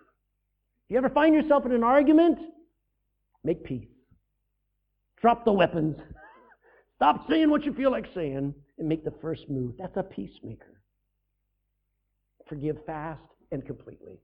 [0.88, 2.40] If you ever find yourself in an argument,
[3.44, 3.88] make peace.
[5.22, 5.98] Drop the weapons.
[6.96, 9.76] Stop saying what you feel like saying and make the first move.
[9.78, 10.81] That's a peacemaker
[12.52, 13.22] forgive fast
[13.54, 14.20] and completely.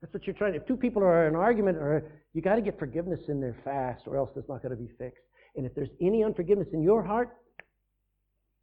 [0.00, 0.60] That's what you're trying to.
[0.60, 3.54] If two people are in an argument, or you got to get forgiveness in there
[3.64, 5.24] fast, or else it's not going to be fixed.
[5.54, 7.36] And if there's any unforgiveness in your heart,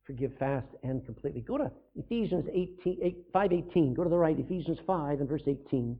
[0.04, 1.42] forgive fast and completely.
[1.42, 3.96] Go to Ephesians 18, 8, 5.18.
[3.96, 6.00] Go to the right, Ephesians 5 and verse 18.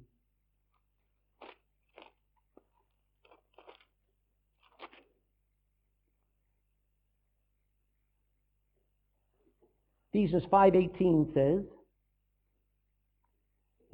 [10.12, 11.75] Ephesians 5.18 says,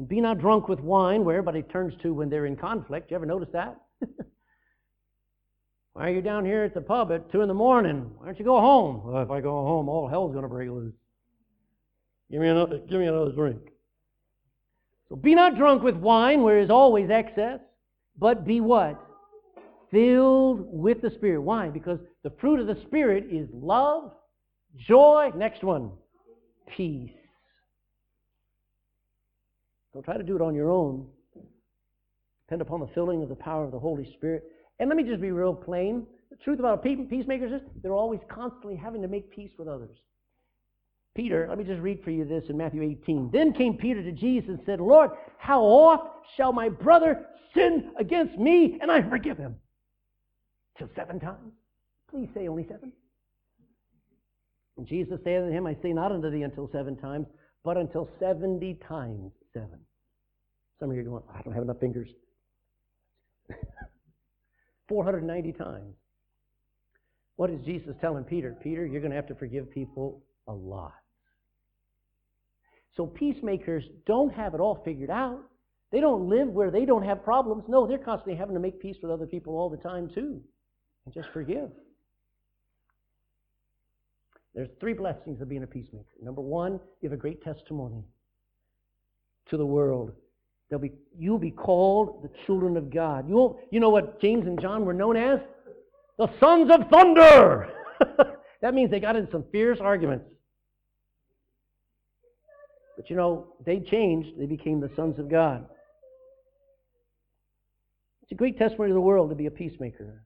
[0.02, 3.12] and be not drunk with wine, where everybody turns to when they're in conflict.
[3.12, 3.80] You ever notice that?
[5.94, 8.10] Why are you down here at the pub at 2 in the morning?
[8.18, 9.04] Why don't you go home?
[9.06, 10.96] Well, if I go home, all hell's going to break loose.
[12.32, 13.62] Give me, another, give me another drink.
[15.08, 17.60] So be not drunk with wine, where is always excess,
[18.18, 19.00] but be what?
[19.92, 21.42] filled with the Spirit.
[21.42, 21.68] Why?
[21.68, 24.14] Because the fruit of the Spirit is love,
[24.78, 25.92] joy, next one,
[26.76, 27.12] peace.
[29.94, 31.08] Don't try to do it on your own.
[32.46, 34.44] Depend upon the filling of the power of the Holy Spirit.
[34.80, 36.06] And let me just be real plain.
[36.30, 39.98] The truth about peacemakers is they're always constantly having to make peace with others.
[41.14, 43.32] Peter, let me just read for you this in Matthew 18.
[43.34, 48.38] Then came Peter to Jesus and said, Lord, how oft shall my brother sin against
[48.38, 49.56] me and I forgive him?
[50.78, 51.52] Till seven times?
[52.10, 52.94] Please say only seven.
[54.78, 57.28] And Jesus said unto him, I say not unto thee until seven times,
[57.64, 59.80] but until seventy times seven.
[60.80, 62.10] Some of you are going, I don't have enough fingers.
[64.88, 65.96] 490 times.
[67.36, 68.56] What is Jesus telling Peter?
[68.62, 70.94] Peter, you're going to have to forgive people a lot.
[72.96, 75.40] So peacemakers don't have it all figured out.
[75.92, 77.64] They don't live where they don't have problems.
[77.68, 80.42] No, they're constantly having to make peace with other people all the time, too.
[81.06, 81.70] And just forgive.
[84.54, 86.06] There's three blessings of being a peacemaker.
[86.22, 88.04] Number one, you have a great testimony
[89.52, 90.12] to the world.
[90.70, 93.28] They'll be, you'll be called the children of God.
[93.28, 95.40] You, won't, you know what James and John were known as?
[96.18, 97.70] The sons of thunder.
[98.62, 100.26] that means they got in some fierce arguments.
[102.96, 104.40] But you know, they changed.
[104.40, 105.66] They became the sons of God.
[108.24, 110.24] It's a great testimony to the world to be a peacemaker.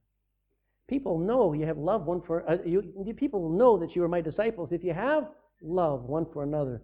[0.87, 2.83] People know you have love one for uh, you,
[3.17, 5.23] people know that you are my disciples if you have
[5.63, 6.83] love one for another,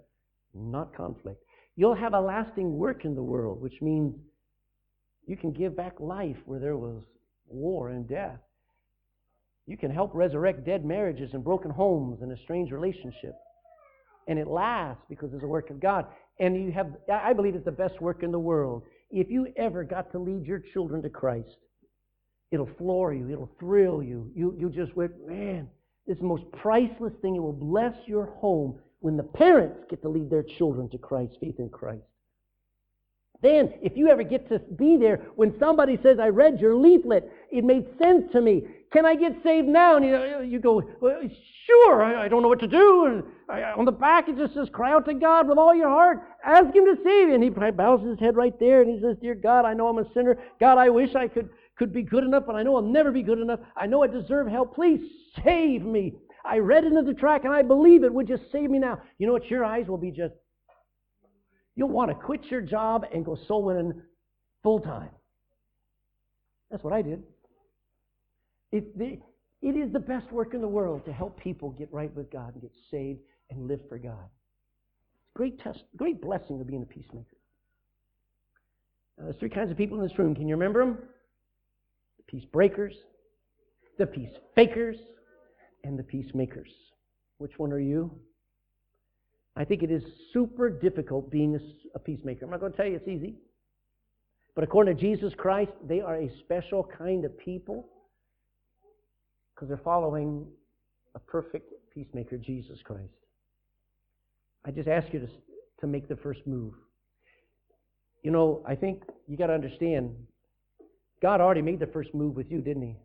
[0.56, 1.44] not conflict.
[1.76, 4.16] You'll have a lasting work in the world, which means
[5.26, 7.04] you can give back life where there was
[7.48, 8.40] war and death.
[9.68, 13.38] You can help resurrect dead marriages and broken homes and estranged relationships
[14.28, 16.06] and it lasts because it's a work of God.
[16.40, 18.84] And you have, I believe it's the best work in the world.
[19.10, 21.58] If you ever got to lead your children to Christ,
[22.52, 24.32] it'll floor you, it'll thrill you.
[24.36, 25.68] You, you just went, man,
[26.08, 27.36] this is the most priceless thing.
[27.36, 31.36] It will bless your home when the parents get to lead their children to Christ,
[31.42, 32.04] faith in Christ.
[33.42, 37.28] Then, if you ever get to be there, when somebody says, I read your leaflet,
[37.52, 38.68] it made sense to me.
[38.94, 39.98] Can I get saved now?
[39.98, 41.20] And you, you go, well,
[41.66, 43.06] sure, I, I, don't know what to do.
[43.06, 45.90] And I, on the back, it just says, cry out to God with all your
[45.90, 46.20] heart.
[46.46, 47.34] Ask Him to save you.
[47.34, 49.98] And he bows his head right there and he says, Dear God, I know I'm
[49.98, 50.38] a sinner.
[50.60, 53.24] God, I wish I could, could be good enough, but I know I'll never be
[53.24, 53.60] good enough.
[53.76, 54.76] I know I deserve help.
[54.76, 55.02] Please
[55.44, 56.14] save me.
[56.44, 59.02] I read into the track and I believe it would just save me now.
[59.18, 59.50] You know what?
[59.50, 60.34] Your eyes will be just,
[61.76, 64.02] you'll want to quit your job and go soul winning
[64.64, 65.10] full time.
[66.70, 67.22] That's what I did.
[68.72, 69.20] It, the,
[69.62, 72.54] it is the best work in the world to help people get right with God
[72.54, 73.20] and get saved
[73.50, 74.30] and live for God.
[75.34, 77.38] Great test, great blessing of being a peacemaker.
[79.18, 80.34] Now, there's three kinds of people in this room.
[80.34, 80.98] Can you remember them?
[82.18, 82.96] The peace breakers,
[83.98, 84.98] the peace fakers,
[85.84, 86.70] and the peacemakers.
[87.38, 88.12] Which one are you?
[89.56, 91.60] I think it is super difficult being
[91.96, 92.46] a, peacemaker.
[92.46, 93.36] I'm not going to tell you it's easy.
[94.56, 97.88] But according to Jesus Christ, they are a special kind of people
[99.54, 100.46] because they're following
[101.16, 103.14] a perfect peacemaker, Jesus Christ.
[104.66, 105.28] I just ask you to,
[105.82, 106.74] to make the first move.
[108.24, 110.16] You know, I think you got to understand,
[111.22, 112.96] God already made the first move with you, didn't He?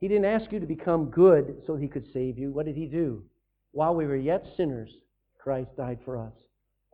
[0.00, 2.52] He didn't ask you to become good so He could save you.
[2.52, 3.24] What did He do?
[3.72, 4.90] While we were yet sinners,
[5.38, 6.32] Christ died for us.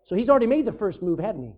[0.09, 1.53] So He's already made the first move, hadn't He?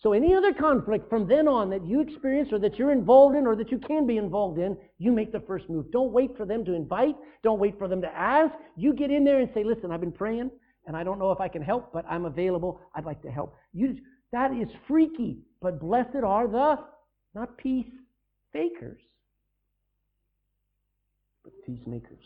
[0.00, 3.46] So any other conflict from then on that you experience or that you're involved in
[3.46, 5.90] or that you can be involved in, you make the first move.
[5.92, 7.16] Don't wait for them to invite.
[7.42, 8.52] Don't wait for them to ask.
[8.76, 10.50] You get in there and say, listen, I've been praying
[10.86, 12.80] and I don't know if I can help, but I'm available.
[12.94, 13.54] I'd like to help.
[13.72, 13.96] You,
[14.32, 16.78] that is freaky, but blessed are the,
[17.34, 17.90] not peace
[18.52, 19.00] fakers,
[21.44, 22.24] but peacemakers.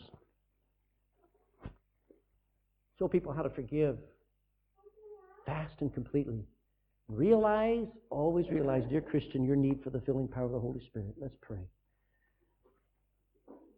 [2.97, 3.97] Show people how to forgive
[5.45, 6.43] fast and completely.
[7.07, 11.15] Realize, always realize, dear Christian, your need for the filling power of the Holy Spirit.
[11.19, 11.67] Let's pray.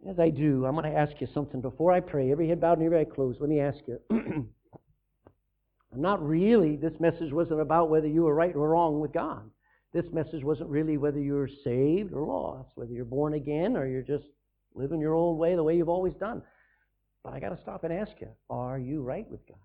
[0.09, 2.31] As I do, I'm going to ask you something before I pray.
[2.31, 3.39] Every head bowed and every eye closed.
[3.39, 3.99] Let me ask you.
[5.95, 9.49] Not really, this message wasn't about whether you were right or wrong with God.
[9.93, 14.01] This message wasn't really whether you're saved or lost, whether you're born again or you're
[14.01, 14.25] just
[14.73, 16.41] living your old way the way you've always done.
[17.23, 19.57] But I got to stop and ask you, are you right with God?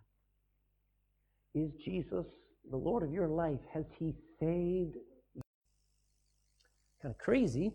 [1.55, 2.27] Is Jesus
[2.71, 4.97] the Lord of your life, has He saved
[5.35, 5.43] you?
[7.01, 7.73] Kind of crazy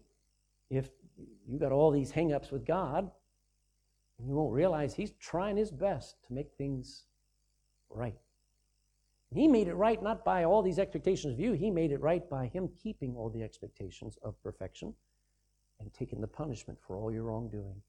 [0.70, 0.90] if
[1.48, 3.10] you got all these hang-ups with God
[4.20, 7.06] and you won't realize He's trying His best to make things
[7.90, 8.20] right.
[9.34, 12.30] He made it right not by all these expectations of you, He made it right
[12.30, 14.94] by Him keeping all the expectations of perfection
[15.82, 17.82] and taken the punishment for all your wrongdoing.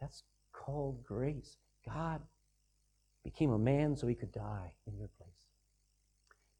[0.00, 0.22] That's
[0.52, 1.56] called grace.
[1.86, 2.20] God
[3.22, 5.30] became a man so he could die in your place.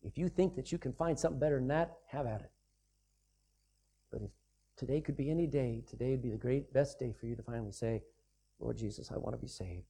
[0.03, 2.51] If you think that you can find something better than that, have at it.
[4.13, 4.31] But if
[4.77, 7.43] today could be any day, today would be the great best day for you to
[7.43, 8.03] finally say,
[8.61, 9.87] Lord Jesus, I want to be saved.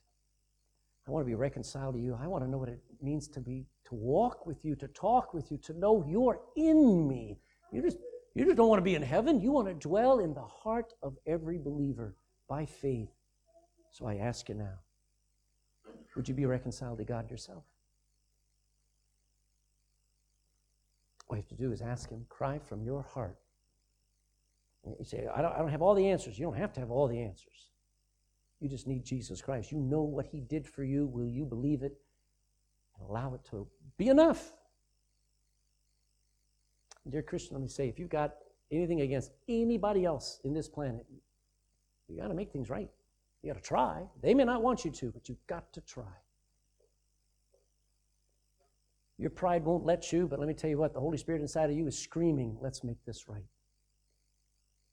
[1.07, 2.19] I want to be reconciled to you.
[2.21, 5.35] I want to know what it means to be to walk with you, to talk
[5.35, 7.39] with you, to know you're in me.
[7.73, 7.99] You just
[8.35, 9.41] you just don't want to be in heaven.
[9.41, 12.16] You want to dwell in the heart of every believer
[12.49, 13.11] by faith.
[13.93, 14.74] So I ask you now,
[16.16, 17.64] would you be reconciled to God yourself?
[21.28, 23.39] All you have to do is ask Him, cry from your heart.
[24.85, 26.39] You say, I don't, I don't have all the answers.
[26.39, 27.70] You don't have to have all the answers.
[28.61, 29.72] You just need Jesus Christ.
[29.72, 31.07] You know what He did for you.
[31.07, 31.97] Will you believe it
[32.99, 33.66] and allow it to
[33.97, 34.53] be enough?
[37.11, 38.35] Dear Christian, let me say if you've got
[38.71, 41.05] anything against anybody else in this planet,
[42.09, 42.89] you got to make things right.
[43.43, 44.03] You got to try.
[44.23, 46.05] They may not want you to, but you've got to try.
[49.19, 51.71] Your pride won't let you, but let me tell you what, the Holy Spirit inside
[51.71, 53.45] of you is screaming, let's make this right.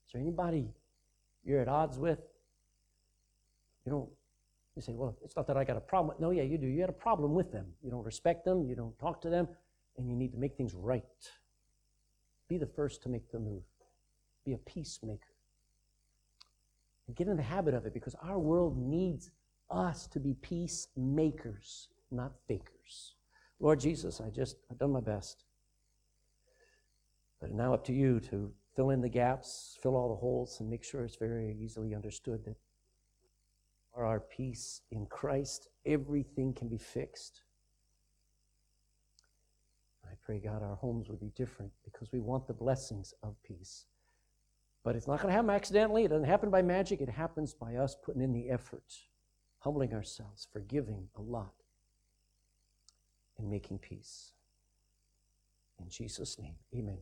[0.06, 0.68] Is there anybody
[1.44, 2.20] you're at odds with?
[3.84, 4.08] You don't,
[4.76, 6.16] you say, well, it's not that I got a problem.
[6.20, 6.66] No, yeah, you do.
[6.66, 7.66] You had a problem with them.
[7.82, 9.48] You don't respect them, you don't talk to them,
[9.98, 11.02] and you need to make things right.
[12.52, 13.62] Be the first to make the move.
[14.44, 15.32] Be a peacemaker.
[17.06, 19.30] And get in the habit of it because our world needs
[19.70, 23.14] us to be peacemakers, not fakers.
[23.58, 25.46] Lord Jesus, I just, I've done my best.
[27.40, 30.68] But now up to you to fill in the gaps, fill all the holes, and
[30.68, 32.56] make sure it's very easily understood that
[33.94, 37.44] for our peace in Christ, everything can be fixed.
[40.24, 43.86] Pray, God, our homes would be different because we want the blessings of peace.
[44.84, 46.04] But it's not going to happen accidentally.
[46.04, 47.00] It doesn't happen by magic.
[47.00, 48.84] It happens by us putting in the effort,
[49.58, 51.54] humbling ourselves, forgiving a lot
[53.38, 54.32] and making peace.
[55.80, 56.98] In Jesus' name, amen.